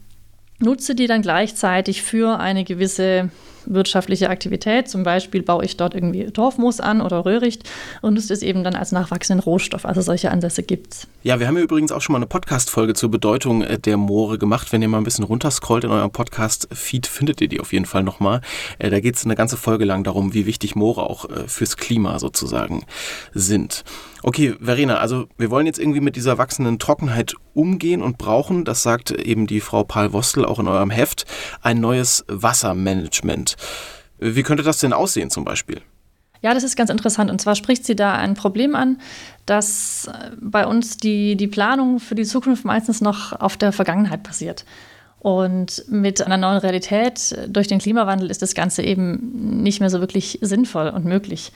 nutze 0.59 0.95
die 0.95 1.07
dann 1.07 1.21
gleichzeitig 1.21 2.01
für 2.01 2.39
eine 2.39 2.63
gewisse 2.63 3.29
wirtschaftliche 3.65 4.29
Aktivität. 4.29 4.87
Zum 4.87 5.03
Beispiel 5.03 5.41
baue 5.41 5.65
ich 5.65 5.77
dort 5.77 5.93
irgendwie 5.93 6.25
Torfmoos 6.25 6.79
an 6.79 7.01
oder 7.01 7.25
Röhricht 7.25 7.69
und 8.01 8.13
nutze 8.15 8.33
es 8.33 8.41
eben 8.41 8.63
dann 8.63 8.75
als 8.75 8.91
nachwachsenden 8.91 9.43
Rohstoff. 9.43 9.85
Also 9.85 10.01
solche 10.01 10.31
Ansätze 10.31 10.63
gibt 10.63 10.93
es. 10.93 11.07
Ja, 11.23 11.39
wir 11.39 11.47
haben 11.47 11.57
ja 11.57 11.63
übrigens 11.63 11.91
auch 11.91 12.01
schon 12.01 12.13
mal 12.13 12.19
eine 12.19 12.27
Podcast-Folge 12.27 12.93
zur 12.93 13.11
Bedeutung 13.11 13.61
äh, 13.61 13.77
der 13.77 13.97
Moore 13.97 14.37
gemacht. 14.37 14.71
Wenn 14.71 14.81
ihr 14.81 14.87
mal 14.87 14.97
ein 14.97 15.03
bisschen 15.03 15.25
runterscrollt 15.25 15.83
in 15.83 15.91
eurem 15.91 16.11
Podcast-Feed, 16.11 17.07
findet 17.07 17.41
ihr 17.41 17.47
die 17.47 17.59
auf 17.59 17.73
jeden 17.73 17.85
Fall 17.85 18.03
nochmal. 18.03 18.41
Äh, 18.77 18.89
da 18.89 18.99
geht 18.99 19.15
es 19.15 19.25
eine 19.25 19.35
ganze 19.35 19.57
Folge 19.57 19.85
lang 19.85 20.03
darum, 20.03 20.33
wie 20.33 20.45
wichtig 20.45 20.75
Moore 20.75 21.03
auch 21.03 21.29
äh, 21.29 21.47
fürs 21.47 21.77
Klima 21.77 22.19
sozusagen 22.19 22.85
sind. 23.33 23.83
Okay, 24.21 24.55
Verena, 24.59 24.97
also 24.97 25.27
wir 25.37 25.49
wollen 25.49 25.65
jetzt 25.65 25.79
irgendwie 25.79 26.01
mit 26.01 26.17
dieser 26.17 26.37
wachsenden 26.37 26.77
Trockenheit 26.77 27.35
umgehen 27.53 28.01
und 28.01 28.17
brauchen, 28.17 28.65
das 28.65 28.83
sagt 28.83 29.11
eben 29.11 29.47
die 29.47 29.61
Frau 29.61 29.83
Paul-Wostel 29.83 30.45
auch 30.45 30.59
in 30.59 30.67
eurem 30.67 30.89
Heft, 30.89 31.25
ein 31.61 31.79
neues 31.79 32.25
Wassermanagement. 32.27 33.48
Wie 34.19 34.43
könnte 34.43 34.63
das 34.63 34.79
denn 34.79 34.93
aussehen 34.93 35.29
zum 35.29 35.45
Beispiel? 35.45 35.81
Ja, 36.41 36.53
das 36.53 36.63
ist 36.63 36.75
ganz 36.75 36.89
interessant. 36.89 37.29
Und 37.29 37.41
zwar 37.41 37.55
spricht 37.55 37.85
sie 37.85 37.95
da 37.95 38.13
ein 38.13 38.33
Problem 38.33 38.75
an, 38.75 38.99
dass 39.45 40.07
äh, 40.07 40.31
bei 40.39 40.65
uns 40.65 40.97
die, 40.97 41.35
die 41.35 41.47
Planung 41.47 41.99
für 41.99 42.15
die 42.15 42.23
Zukunft 42.23 42.65
meistens 42.65 43.01
noch 43.01 43.33
auf 43.39 43.57
der 43.57 43.71
Vergangenheit 43.71 44.23
passiert. 44.23 44.65
Und 45.19 45.83
mit 45.89 46.21
einer 46.21 46.37
neuen 46.37 46.59
Realität 46.59 47.33
äh, 47.33 47.49
durch 47.49 47.67
den 47.67 47.79
Klimawandel 47.79 48.29
ist 48.31 48.41
das 48.41 48.55
Ganze 48.55 48.83
eben 48.83 49.61
nicht 49.61 49.81
mehr 49.81 49.89
so 49.89 49.99
wirklich 49.99 50.39
sinnvoll 50.41 50.87
und 50.89 51.03
möglich. 51.03 51.51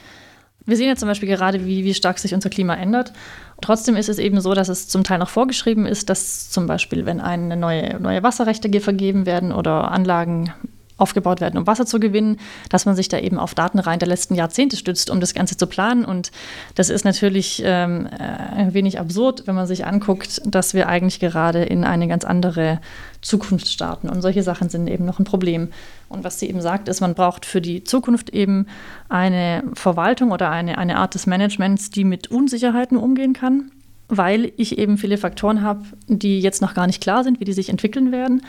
Wir 0.66 0.76
sehen 0.76 0.88
ja 0.88 0.96
zum 0.96 1.08
Beispiel 1.08 1.28
gerade, 1.28 1.66
wie, 1.66 1.84
wie 1.84 1.94
stark 1.94 2.18
sich 2.18 2.34
unser 2.34 2.50
Klima 2.50 2.74
ändert. 2.74 3.12
Trotzdem 3.60 3.96
ist 3.96 4.08
es 4.08 4.18
eben 4.18 4.40
so, 4.40 4.54
dass 4.54 4.68
es 4.68 4.88
zum 4.88 5.04
Teil 5.04 5.18
noch 5.18 5.28
vorgeschrieben 5.28 5.86
ist, 5.86 6.08
dass 6.08 6.50
zum 6.50 6.66
Beispiel, 6.66 7.04
wenn 7.04 7.20
eine 7.20 7.56
neue, 7.56 8.00
neue 8.00 8.22
Wasserrechte 8.22 8.80
vergeben 8.80 9.26
werden 9.26 9.52
oder 9.52 9.90
Anlagen 9.90 10.52
aufgebaut 10.96 11.40
werden, 11.40 11.58
um 11.58 11.66
Wasser 11.66 11.86
zu 11.86 11.98
gewinnen, 11.98 12.38
dass 12.70 12.86
man 12.86 12.94
sich 12.94 13.08
da 13.08 13.18
eben 13.18 13.38
auf 13.38 13.54
Datenreihen 13.54 13.98
der 13.98 14.08
letzten 14.08 14.34
Jahrzehnte 14.34 14.76
stützt, 14.76 15.10
um 15.10 15.20
das 15.20 15.34
Ganze 15.34 15.56
zu 15.56 15.66
planen. 15.66 16.04
Und 16.04 16.30
das 16.76 16.88
ist 16.88 17.04
natürlich 17.04 17.62
ähm, 17.64 18.06
äh, 18.06 18.22
ein 18.22 18.74
wenig 18.74 19.00
absurd, 19.00 19.46
wenn 19.46 19.56
man 19.56 19.66
sich 19.66 19.86
anguckt, 19.86 20.40
dass 20.44 20.72
wir 20.72 20.88
eigentlich 20.88 21.18
gerade 21.18 21.64
in 21.64 21.84
eine 21.84 22.06
ganz 22.06 22.24
andere 22.24 22.80
Zukunft 23.22 23.66
starten. 23.66 24.08
Und 24.08 24.22
solche 24.22 24.42
Sachen 24.42 24.68
sind 24.68 24.86
eben 24.86 25.04
noch 25.04 25.18
ein 25.18 25.24
Problem. 25.24 25.68
Und 26.08 26.22
was 26.22 26.38
sie 26.38 26.48
eben 26.48 26.60
sagt, 26.60 26.88
ist, 26.88 27.00
man 27.00 27.14
braucht 27.14 27.44
für 27.44 27.60
die 27.60 27.82
Zukunft 27.82 28.30
eben 28.30 28.66
eine 29.08 29.64
Verwaltung 29.74 30.30
oder 30.30 30.50
eine, 30.50 30.78
eine 30.78 30.98
Art 30.98 31.14
des 31.14 31.26
Managements, 31.26 31.90
die 31.90 32.04
mit 32.04 32.30
Unsicherheiten 32.30 32.96
umgehen 32.96 33.32
kann 33.32 33.70
weil 34.08 34.52
ich 34.58 34.76
eben 34.78 34.98
viele 34.98 35.16
Faktoren 35.16 35.62
habe, 35.62 35.84
die 36.08 36.38
jetzt 36.38 36.60
noch 36.60 36.74
gar 36.74 36.86
nicht 36.86 37.02
klar 37.02 37.24
sind, 37.24 37.40
wie 37.40 37.44
die 37.44 37.54
sich 37.54 37.70
entwickeln 37.70 38.12
werden. 38.12 38.42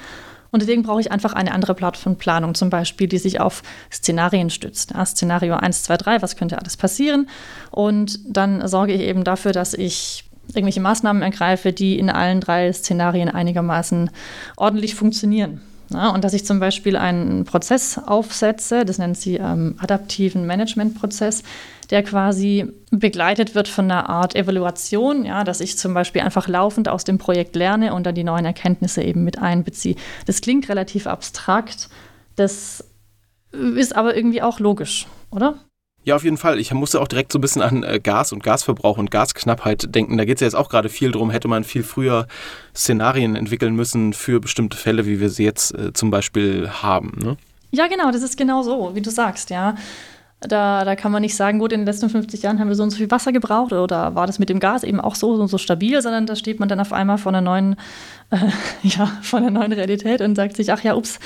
Und 0.55 0.61
deswegen 0.61 0.83
brauche 0.83 1.01
ich 1.01 1.11
einfach 1.11 1.33
eine 1.33 1.51
andere 1.51 1.73
Plattformplanung, 1.73 2.55
zum 2.55 2.69
Beispiel, 2.69 3.09
die 3.09 3.17
sich 3.17 3.41
auf 3.41 3.61
Szenarien 3.91 4.49
stützt. 4.49 4.91
Ja, 4.91 5.05
Szenario 5.05 5.55
1, 5.55 5.83
2, 5.83 5.97
3, 5.97 6.21
was 6.21 6.37
könnte 6.37 6.57
alles 6.57 6.77
passieren? 6.77 7.27
Und 7.71 8.21
dann 8.25 8.65
sorge 8.65 8.93
ich 8.93 9.01
eben 9.01 9.25
dafür, 9.25 9.51
dass 9.51 9.73
ich 9.73 10.23
irgendwelche 10.47 10.79
Maßnahmen 10.79 11.23
ergreife, 11.23 11.73
die 11.73 11.99
in 11.99 12.09
allen 12.09 12.39
drei 12.39 12.71
Szenarien 12.71 13.27
einigermaßen 13.27 14.09
ordentlich 14.55 14.95
funktionieren. 14.95 15.59
Ja, 15.91 16.09
und 16.09 16.23
dass 16.23 16.33
ich 16.33 16.45
zum 16.45 16.59
Beispiel 16.59 16.95
einen 16.95 17.45
Prozess 17.45 17.99
aufsetze, 17.99 18.85
das 18.85 18.97
nennt 18.97 19.17
sie 19.17 19.35
ähm, 19.35 19.75
adaptiven 19.79 20.45
Managementprozess, 20.45 21.43
der 21.91 22.03
quasi 22.03 22.65
begleitet 22.91 23.53
wird 23.55 23.67
von 23.67 23.85
einer 23.85 24.09
Art 24.09 24.35
Evaluation, 24.35 25.25
ja, 25.25 25.43
dass 25.43 25.61
ich 25.61 25.77
zum 25.77 25.93
Beispiel 25.93 26.21
einfach 26.21 26.47
laufend 26.47 26.89
aus 26.89 27.03
dem 27.03 27.17
Projekt 27.17 27.55
lerne 27.55 27.93
und 27.93 28.05
dann 28.05 28.15
die 28.15 28.23
neuen 28.23 28.45
Erkenntnisse 28.45 29.03
eben 29.03 29.23
mit 29.23 29.39
einbeziehe. 29.39 29.95
Das 30.25 30.41
klingt 30.41 30.69
relativ 30.69 31.05
abstrakt, 31.07 31.89
das 32.35 32.83
ist 33.51 33.95
aber 33.95 34.15
irgendwie 34.15 34.41
auch 34.41 34.59
logisch, 34.59 35.07
oder? 35.31 35.59
Ja, 36.05 36.15
auf 36.15 36.23
jeden 36.23 36.37
Fall. 36.37 36.59
Ich 36.59 36.71
musste 36.71 37.01
auch 37.01 37.07
direkt 37.07 37.31
so 37.31 37.39
ein 37.39 37.41
bisschen 37.41 37.63
an 37.63 37.83
äh, 37.83 37.99
Gas 37.99 38.31
und 38.31 38.43
Gasverbrauch 38.43 38.99
und 38.99 39.09
Gasknappheit 39.09 39.93
denken. 39.93 40.17
Da 40.17 40.25
geht 40.25 40.37
es 40.37 40.41
ja 40.41 40.45
jetzt 40.45 40.55
auch 40.55 40.69
gerade 40.69 40.87
viel 40.87 41.11
drum, 41.11 41.31
hätte 41.31 41.47
man 41.47 41.63
viel 41.63 41.81
früher 41.81 42.27
Szenarien 42.75 43.35
entwickeln 43.35 43.75
müssen 43.75 44.13
für 44.13 44.39
bestimmte 44.39 44.77
Fälle, 44.77 45.07
wie 45.07 45.19
wir 45.19 45.31
sie 45.31 45.43
jetzt 45.43 45.73
äh, 45.73 45.93
zum 45.93 46.11
Beispiel 46.11 46.69
haben. 46.69 47.17
Ne? 47.21 47.37
Ja, 47.71 47.87
genau, 47.87 48.11
das 48.11 48.21
ist 48.21 48.37
genau 48.37 48.61
so, 48.61 48.91
wie 48.93 49.01
du 49.01 49.09
sagst, 49.09 49.49
ja. 49.49 49.75
Da, 50.41 50.85
da 50.85 50.95
kann 50.95 51.11
man 51.11 51.23
nicht 51.23 51.35
sagen, 51.35 51.57
gut, 51.57 51.71
in 51.71 51.79
den 51.79 51.87
letzten 51.87 52.09
50 52.09 52.43
Jahren 52.43 52.59
haben 52.59 52.67
wir 52.67 52.75
so 52.75 52.83
und 52.83 52.91
so 52.91 52.97
viel 52.97 53.09
Wasser 53.09 53.31
gebraucht 53.31 53.73
oder 53.73 54.13
war 54.13 54.27
das 54.27 54.37
mit 54.37 54.49
dem 54.49 54.59
Gas 54.59 54.83
eben 54.83 55.01
auch 55.01 55.15
so 55.15 55.31
und 55.31 55.47
so 55.47 55.57
stabil, 55.57 55.99
sondern 56.03 56.27
da 56.27 56.35
steht 56.35 56.59
man 56.59 56.69
dann 56.69 56.79
auf 56.79 56.93
einmal 56.93 57.17
vor 57.17 57.31
einer 57.31 57.41
neuen, 57.41 57.77
äh, 58.29 58.37
ja, 58.83 59.07
vor 59.23 59.39
einer 59.39 59.49
neuen 59.49 59.71
Realität 59.73 60.21
und 60.21 60.35
sagt 60.35 60.55
sich, 60.55 60.71
ach 60.71 60.83
ja, 60.83 60.93
ups, 60.93 61.19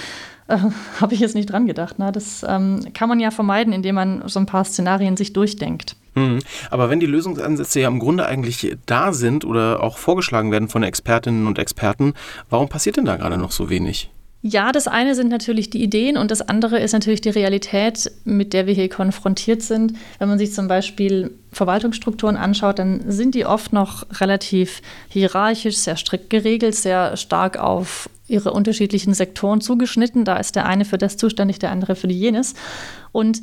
äh, 0.50 0.58
habe 1.02 1.14
ich 1.14 1.20
jetzt 1.20 1.36
nicht 1.36 1.52
dran 1.52 1.68
gedacht. 1.68 2.00
Ne? 2.00 2.12
Das 2.12 2.46
ähm, 2.48 2.82
kann 2.94 3.10
man 3.10 3.20
ja 3.20 3.32
vermeiden, 3.32 3.74
indem 3.74 3.96
man 3.96 4.24
so 4.28 4.40
ein 4.40 4.46
paar 4.46 4.66
Szenarien 4.66 5.16
sich 5.16 5.34
durchdenkt. 5.34 5.96
Mhm. 6.16 6.40
Aber 6.70 6.90
wenn 6.90 7.00
die 7.00 7.06
Lösungsansätze 7.06 7.80
ja 7.80 7.88
im 7.88 8.00
Grunde 8.00 8.26
eigentlich 8.26 8.76
da 8.86 9.14
sind 9.14 9.46
oder 9.46 9.84
auch 9.84 9.98
vorgeschlagen 9.98 10.52
werden 10.52 10.68
von 10.68 10.84
Expertinnen 10.84 11.48
und 11.48 11.60
Experten, 11.60 12.14
warum 12.50 12.68
passiert 12.68 12.98
denn 12.98 13.06
da 13.06 13.16
gerade 13.16 13.38
noch 13.38 13.52
so 13.52 13.70
wenig? 13.70 14.10
Ja, 14.42 14.72
das 14.72 14.88
eine 14.88 15.16
sind 15.16 15.28
natürlich 15.28 15.70
die 15.70 15.84
Ideen 15.84 16.16
und 16.16 16.32
das 16.32 16.42
andere 16.42 16.80
ist 16.80 16.94
natürlich 16.94 17.20
die 17.20 17.30
Realität, 17.30 18.10
mit 18.24 18.54
der 18.54 18.68
wir 18.68 18.74
hier 18.74 18.88
konfrontiert 18.88 19.62
sind. 19.62 19.98
Wenn 20.18 20.30
man 20.30 20.40
sich 20.40 20.54
zum 20.54 20.70
Beispiel 20.70 21.32
Verwaltungsstrukturen 21.52 22.38
anschaut, 22.38 22.80
dann 22.80 23.02
sind 23.12 23.36
die 23.36 23.46
oft 23.46 23.74
noch 23.74 24.06
relativ 24.22 24.82
hierarchisch, 25.10 25.76
sehr 25.76 25.98
strikt 25.98 26.30
geregelt, 26.30 26.76
sehr 26.76 27.18
stark 27.18 27.58
auf 27.58 28.10
ihre 28.30 28.54
unterschiedlichen 28.54 29.14
Sektoren 29.14 29.60
zugeschnitten. 29.60 30.24
Da 30.24 30.38
ist 30.38 30.56
der 30.56 30.66
eine 30.66 30.86
für 30.86 30.98
das 30.98 31.18
zuständig, 31.18 31.60
der 31.60 31.72
andere 31.72 31.96
für 31.96 32.08
die 32.08 32.18
jenes. 32.18 32.54
Und 33.12 33.42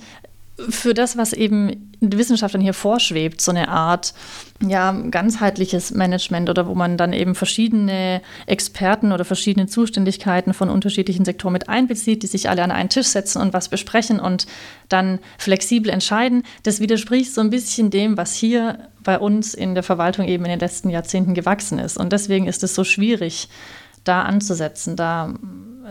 für 0.69 0.95
das, 0.95 1.17
was 1.17 1.33
eben 1.33 1.93
Wissenschaftlern 2.01 2.63
hier 2.63 2.73
vorschwebt, 2.73 3.41
so 3.41 3.51
eine 3.51 3.69
Art 3.69 4.15
ja, 4.67 4.93
ganzheitliches 4.93 5.91
Management 5.91 6.49
oder 6.49 6.67
wo 6.67 6.75
man 6.75 6.97
dann 6.97 7.13
eben 7.13 7.35
verschiedene 7.35 8.23
Experten 8.47 9.13
oder 9.13 9.25
verschiedene 9.25 9.67
Zuständigkeiten 9.67 10.55
von 10.55 10.71
unterschiedlichen 10.71 11.27
Sektoren 11.27 11.53
mit 11.53 11.69
einbezieht, 11.69 12.23
die 12.23 12.27
sich 12.27 12.49
alle 12.49 12.63
an 12.63 12.71
einen 12.71 12.89
Tisch 12.89 13.09
setzen 13.09 13.43
und 13.43 13.53
was 13.53 13.69
besprechen 13.69 14.19
und 14.19 14.47
dann 14.89 15.19
flexibel 15.37 15.91
entscheiden. 15.91 16.43
Das 16.63 16.81
widerspricht 16.81 17.35
so 17.35 17.43
ein 17.43 17.51
bisschen 17.51 17.91
dem, 17.91 18.17
was 18.17 18.35
hier 18.35 18.89
bei 19.03 19.19
uns 19.19 19.53
in 19.53 19.75
der 19.75 19.83
Verwaltung 19.83 20.27
eben 20.27 20.45
in 20.45 20.51
den 20.51 20.61
letzten 20.61 20.89
Jahrzehnten 20.89 21.35
gewachsen 21.35 21.79
ist. 21.79 21.99
Und 21.99 22.13
deswegen 22.13 22.47
ist 22.47 22.65
es 22.65 22.75
so 22.75 22.83
schwierig, 22.83 23.49
da 24.05 24.23
anzusetzen. 24.23 24.97
Da 24.97 25.35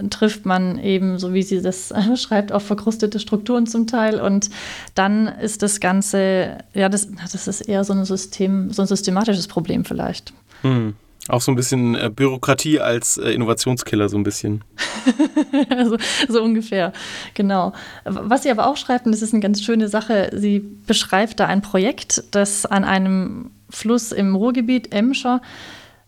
trifft 0.10 0.46
man 0.46 0.80
eben, 0.80 1.20
so 1.20 1.34
wie 1.34 1.44
sie 1.44 1.62
das 1.62 1.94
schreibt, 2.16 2.52
auf 2.52 2.64
verkrustete 2.64 3.20
Strukturen 3.20 3.68
zum 3.68 3.88
Teil. 3.88 4.20
Und 4.20 4.50
dann 4.94 5.28
ist 5.28 5.62
das 5.62 5.80
Ganze, 5.80 6.58
ja, 6.74 6.90
das, 6.90 7.08
das 7.32 7.48
ist 7.48 7.62
eher 7.62 7.84
so 7.84 7.94
ein 7.94 8.06
System, 8.06 8.72
so 8.72 8.82
ein 8.82 8.88
systematisches 8.88 9.48
Problem 9.48 9.86
vielleicht. 9.86 10.34
Hm. 10.62 10.96
Auch 11.28 11.42
so 11.42 11.52
ein 11.52 11.56
bisschen 11.56 11.96
äh, 11.96 12.12
Bürokratie 12.16 12.80
als 12.80 13.18
äh, 13.18 13.32
Innovationskiller, 13.32 14.10
so 14.10 14.18
ein 14.18 14.24
bisschen. 14.24 14.64
so, 15.86 15.98
so, 16.28 16.44
ungefähr, 16.44 16.94
genau. 17.34 17.74
Was 18.04 18.44
sie 18.44 18.52
aber 18.52 18.68
auch 18.68 18.78
schreibt, 18.78 19.08
und 19.08 19.12
das 19.12 19.24
ist 19.24 19.34
eine 19.34 19.42
ganz 19.42 19.64
schöne 19.64 19.88
Sache, 19.88 20.30
sie 20.34 20.60
beschreibt 20.60 21.40
da 21.40 21.48
ein 21.48 21.64
Projekt, 21.64 22.24
das 22.30 22.68
an 22.68 22.84
einem 22.84 23.50
Fluss 23.72 24.12
im 24.12 24.36
Ruhrgebiet, 24.36 24.94
Emscher, 24.94 25.42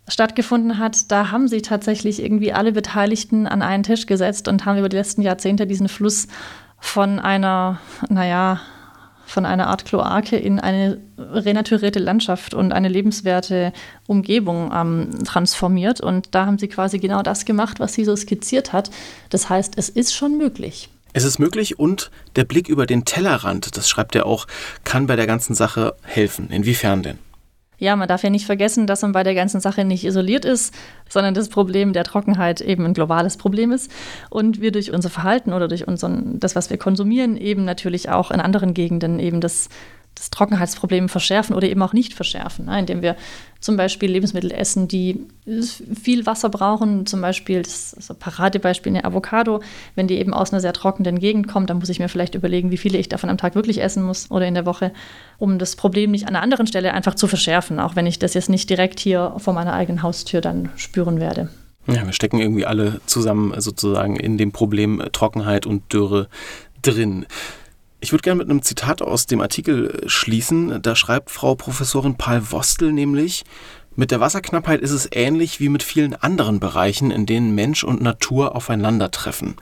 stattgefunden 0.07 0.79
hat, 0.79 1.11
da 1.11 1.31
haben 1.31 1.47
sie 1.47 1.61
tatsächlich 1.61 2.21
irgendwie 2.21 2.53
alle 2.53 2.71
Beteiligten 2.71 3.47
an 3.47 3.61
einen 3.61 3.83
Tisch 3.83 4.05
gesetzt 4.05 4.47
und 4.47 4.65
haben 4.65 4.77
über 4.77 4.89
die 4.89 4.97
letzten 4.97 5.21
Jahrzehnte 5.21 5.67
diesen 5.67 5.89
Fluss 5.89 6.27
von 6.79 7.19
einer, 7.19 7.79
naja, 8.09 8.61
von 9.25 9.45
einer 9.45 9.67
Art 9.67 9.83
Kloake 9.83 10.37
in 10.37 10.59
eine 10.59 11.01
renaturierte 11.17 11.99
Landschaft 11.99 12.53
und 12.53 12.71
eine 12.71 12.87
lebenswerte 12.87 13.73
Umgebung 14.07 14.71
ähm, 14.73 15.25
transformiert. 15.25 15.99
Und 15.99 16.33
da 16.33 16.45
haben 16.45 16.57
sie 16.57 16.69
quasi 16.69 16.97
genau 16.97 17.21
das 17.23 17.43
gemacht, 17.43 17.81
was 17.81 17.93
sie 17.93 18.05
so 18.05 18.15
skizziert 18.15 18.71
hat. 18.71 18.89
Das 19.29 19.49
heißt, 19.49 19.73
es 19.77 19.89
ist 19.89 20.15
schon 20.15 20.37
möglich. 20.37 20.89
Es 21.11 21.25
ist 21.25 21.39
möglich 21.39 21.77
und 21.77 22.09
der 22.37 22.45
Blick 22.45 22.69
über 22.69 22.85
den 22.85 23.03
Tellerrand, 23.03 23.75
das 23.75 23.89
schreibt 23.89 24.15
er 24.15 24.25
auch, 24.25 24.47
kann 24.85 25.07
bei 25.07 25.15
der 25.15 25.27
ganzen 25.27 25.55
Sache 25.55 25.95
helfen. 26.03 26.49
Inwiefern 26.49 27.03
denn? 27.03 27.17
Ja, 27.79 27.96
man 27.96 28.07
darf 28.07 28.24
ja 28.24 28.29
nicht 28.31 28.46
vergessen, 28.46 28.88
dass 28.88 29.03
man 29.03 29.12
bei 29.12 29.24
der 29.24 29.36
ganzen 29.36 29.62
Sache 29.62 29.86
nicht 29.86 30.03
isoliert 30.03 30.46
ist, 30.46 30.74
sondern 31.10 31.36
das 31.36 31.50
Problem 31.50 31.93
der 31.93 32.03
Trockenheit 32.03 32.60
eben 32.60 32.86
ein 32.86 32.93
globales 32.93 33.38
Problem 33.38 33.72
ist 33.72 33.91
und 34.29 34.62
wir 34.62 34.72
durch 34.72 34.91
unser 34.91 35.12
Verhalten 35.12 35.53
oder 35.53 35.67
durch 35.67 35.88
unseren, 35.88 36.39
das, 36.39 36.55
was 36.55 36.69
wir 36.72 36.77
konsumieren, 36.77 37.38
eben 37.38 37.65
natürlich 37.65 38.10
auch 38.10 38.31
in 38.31 38.39
anderen 38.39 38.74
Gegenden 38.74 39.19
eben 39.19 39.41
das 39.41 39.69
das 40.17 40.29
Trockenheitsproblem 40.31 41.10
verschärfen 41.10 41.56
oder 41.56 41.69
eben 41.69 41.82
auch 41.82 41.93
nicht 41.93 42.13
verschärfen, 42.13 42.65
ne? 42.65 42.80
indem 42.80 43.01
wir 43.01 43.15
zum 43.60 43.77
Beispiel 43.77 44.12
Lebensmittel 44.12 44.51
essen, 44.51 44.88
die 44.88 45.25
viel 45.99 46.25
Wasser 46.25 46.49
brauchen. 46.49 47.06
Zum 47.06 47.21
Beispiel, 47.21 47.62
das 47.62 47.95
ein 48.10 48.19
Paradebeispiel, 48.19 48.91
eine 48.91 49.06
Avocado. 49.06 49.62
Wenn 49.95 50.08
die 50.08 50.17
eben 50.17 50.34
aus 50.34 50.51
einer 50.51 50.60
sehr 50.60 50.73
trockenen 50.73 51.19
Gegend 51.19 51.47
kommt, 51.47 51.69
dann 51.69 51.80
muss 51.80 51.89
ich 51.89 51.99
mir 51.99 52.10
vielleicht 52.10 52.36
überlegen, 52.36 52.71
wie 52.71 52.77
viele 52.77 52.97
ich 52.97 53.10
davon 53.10 53.30
am 53.30 53.38
Tag 53.38 53.56
wirklich 53.56 53.82
essen 53.82 54.03
muss 54.03 54.30
oder 54.30 54.47
in 54.47 54.53
der 54.53 54.65
Woche, 54.65 54.91
um 55.38 55.60
das 55.60 55.75
Problem 55.75 56.12
nicht 56.12 56.27
an 56.27 56.36
einer 56.36 56.43
anderen 56.43 56.67
Stelle 56.67 56.93
einfach 56.93 57.15
zu 57.15 57.27
verschärfen, 57.27 57.80
auch 57.80 57.95
wenn 57.95 58.06
ich 58.06 58.19
das 58.19 58.34
jetzt 58.34 58.49
nicht 58.49 58.69
direkt 58.69 58.99
hier 58.99 59.34
vor 59.38 59.53
meiner 59.53 59.73
eigenen 59.73 60.03
Haustür 60.03 60.41
dann 60.41 60.69
spüren 60.75 61.19
werde. 61.19 61.49
Ja, 61.88 62.06
wir 62.06 62.13
stecken 62.13 62.39
irgendwie 62.39 62.65
alle 62.65 62.99
zusammen 63.06 63.60
sozusagen 63.60 64.17
in 64.17 64.38
dem 64.38 64.51
Problem 64.51 65.01
Trockenheit 65.13 65.65
und 65.65 65.93
Dürre 65.93 66.27
drin. 66.82 67.25
Ich 67.99 68.12
würde 68.12 68.21
gerne 68.21 68.38
mit 68.38 68.49
einem 68.49 68.62
Zitat 68.62 69.01
aus 69.01 69.25
dem 69.25 69.41
Artikel 69.41 69.89
äh, 70.03 70.10
schließen. 70.10 70.81
Da 70.81 70.95
schreibt 70.95 71.31
Frau 71.31 71.55
Professorin 71.55 72.15
Paul 72.15 72.51
Wostel 72.51 72.91
nämlich, 72.91 73.43
mit 73.95 74.12
der 74.12 74.19
Wasserknappheit 74.19 74.81
ist 74.81 74.91
es 74.91 75.10
ähnlich 75.12 75.60
wie 75.60 75.69
mit 75.69 75.81
vielen 75.81 76.13
anderen 76.13 76.60
Bereichen, 76.60 77.10
in 77.10 77.25
denen 77.25 77.55
Mensch 77.55 77.83
und 77.83 77.99
Natur 77.99 78.55
aufeinandertreffen. 78.55 79.55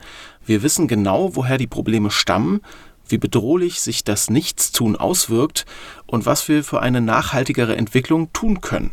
Wir 0.44 0.62
wissen 0.62 0.88
genau, 0.88 1.34
woher 1.34 1.56
die 1.56 1.66
Probleme 1.66 2.10
stammen, 2.10 2.60
wie 3.08 3.16
bedrohlich 3.16 3.80
sich 3.80 4.04
das 4.04 4.28
Nichtstun 4.28 4.94
auswirkt 4.94 5.64
und 6.06 6.26
was 6.26 6.48
wir 6.48 6.64
für 6.64 6.82
eine 6.82 7.00
nachhaltigere 7.00 7.76
Entwicklung 7.76 8.30
tun 8.34 8.60
können. 8.60 8.90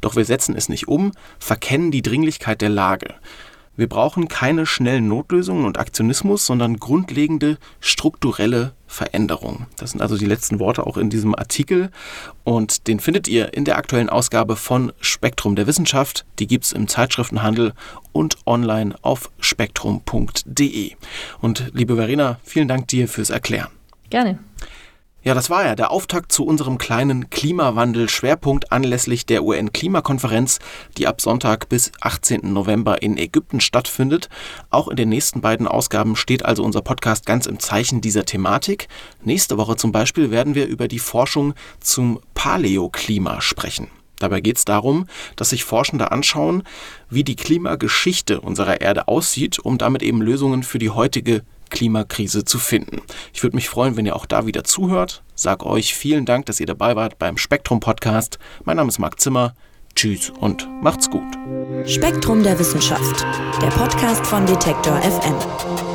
Doch 0.00 0.16
wir 0.16 0.24
setzen 0.24 0.56
es 0.56 0.70
nicht 0.70 0.88
um, 0.88 1.12
verkennen 1.38 1.90
die 1.90 2.02
Dringlichkeit 2.02 2.62
der 2.62 2.70
Lage. 2.70 3.16
Wir 3.76 3.88
brauchen 3.88 4.28
keine 4.28 4.66
schnellen 4.66 5.08
Notlösungen 5.08 5.64
und 5.64 5.78
Aktionismus, 5.78 6.46
sondern 6.46 6.78
grundlegende 6.78 7.58
strukturelle 7.80 8.72
Veränderungen. 8.86 9.66
Das 9.76 9.90
sind 9.90 10.00
also 10.00 10.16
die 10.16 10.26
letzten 10.26 10.58
Worte 10.58 10.86
auch 10.86 10.96
in 10.96 11.10
diesem 11.10 11.34
Artikel 11.34 11.90
und 12.44 12.88
den 12.88 13.00
findet 13.00 13.28
ihr 13.28 13.52
in 13.52 13.64
der 13.64 13.76
aktuellen 13.76 14.08
Ausgabe 14.08 14.56
von 14.56 14.92
Spektrum 15.00 15.56
der 15.56 15.66
Wissenschaft. 15.66 16.24
Die 16.38 16.46
gibt 16.46 16.64
es 16.64 16.72
im 16.72 16.88
Zeitschriftenhandel 16.88 17.74
und 18.12 18.38
online 18.46 18.94
auf 19.02 19.30
spektrum.de. 19.40 20.92
Und 21.40 21.70
liebe 21.74 21.96
Verena, 21.96 22.38
vielen 22.44 22.68
Dank 22.68 22.88
dir 22.88 23.08
fürs 23.08 23.30
Erklären. 23.30 23.68
Gerne. 24.08 24.38
Ja, 25.26 25.34
das 25.34 25.50
war 25.50 25.66
ja 25.66 25.74
der 25.74 25.90
Auftakt 25.90 26.30
zu 26.30 26.46
unserem 26.46 26.78
kleinen 26.78 27.30
Klimawandel-Schwerpunkt 27.30 28.70
anlässlich 28.70 29.26
der 29.26 29.42
UN-Klimakonferenz, 29.42 30.60
die 30.98 31.08
ab 31.08 31.20
Sonntag 31.20 31.68
bis 31.68 31.90
18. 32.00 32.52
November 32.52 33.02
in 33.02 33.18
Ägypten 33.18 33.58
stattfindet. 33.58 34.28
Auch 34.70 34.86
in 34.86 34.94
den 34.94 35.08
nächsten 35.08 35.40
beiden 35.40 35.66
Ausgaben 35.66 36.14
steht 36.14 36.44
also 36.44 36.62
unser 36.62 36.80
Podcast 36.80 37.26
ganz 37.26 37.46
im 37.46 37.58
Zeichen 37.58 38.00
dieser 38.00 38.24
Thematik. 38.24 38.86
Nächste 39.20 39.58
Woche 39.58 39.74
zum 39.74 39.90
Beispiel 39.90 40.30
werden 40.30 40.54
wir 40.54 40.68
über 40.68 40.86
die 40.86 41.00
Forschung 41.00 41.54
zum 41.80 42.20
Paläoklima 42.34 43.40
sprechen. 43.40 43.88
Dabei 44.20 44.40
geht 44.40 44.58
es 44.58 44.64
darum, 44.64 45.06
dass 45.34 45.50
sich 45.50 45.64
Forschende 45.64 46.12
anschauen, 46.12 46.62
wie 47.10 47.24
die 47.24 47.34
Klimageschichte 47.34 48.40
unserer 48.40 48.80
Erde 48.80 49.08
aussieht, 49.08 49.58
um 49.58 49.76
damit 49.76 50.04
eben 50.04 50.22
Lösungen 50.22 50.62
für 50.62 50.78
die 50.78 50.90
heutige 50.90 51.42
Klimakrise 51.70 52.44
zu 52.44 52.58
finden. 52.58 53.02
Ich 53.32 53.42
würde 53.42 53.56
mich 53.56 53.68
freuen, 53.68 53.96
wenn 53.96 54.06
ihr 54.06 54.16
auch 54.16 54.26
da 54.26 54.46
wieder 54.46 54.64
zuhört. 54.64 55.22
Sag 55.34 55.64
euch 55.64 55.94
vielen 55.94 56.24
Dank, 56.24 56.46
dass 56.46 56.60
ihr 56.60 56.66
dabei 56.66 56.96
wart 56.96 57.18
beim 57.18 57.36
Spektrum 57.38 57.80
Podcast. 57.80 58.38
Mein 58.64 58.76
Name 58.76 58.88
ist 58.88 58.98
Marc 58.98 59.20
Zimmer. 59.20 59.54
Tschüss 59.94 60.30
und 60.30 60.68
macht's 60.82 61.08
gut. 61.10 61.22
Spektrum 61.86 62.42
der 62.42 62.58
Wissenschaft, 62.58 63.24
der 63.62 63.68
Podcast 63.68 64.26
von 64.26 64.44
Detektor 64.44 65.00
FM. 65.00 65.85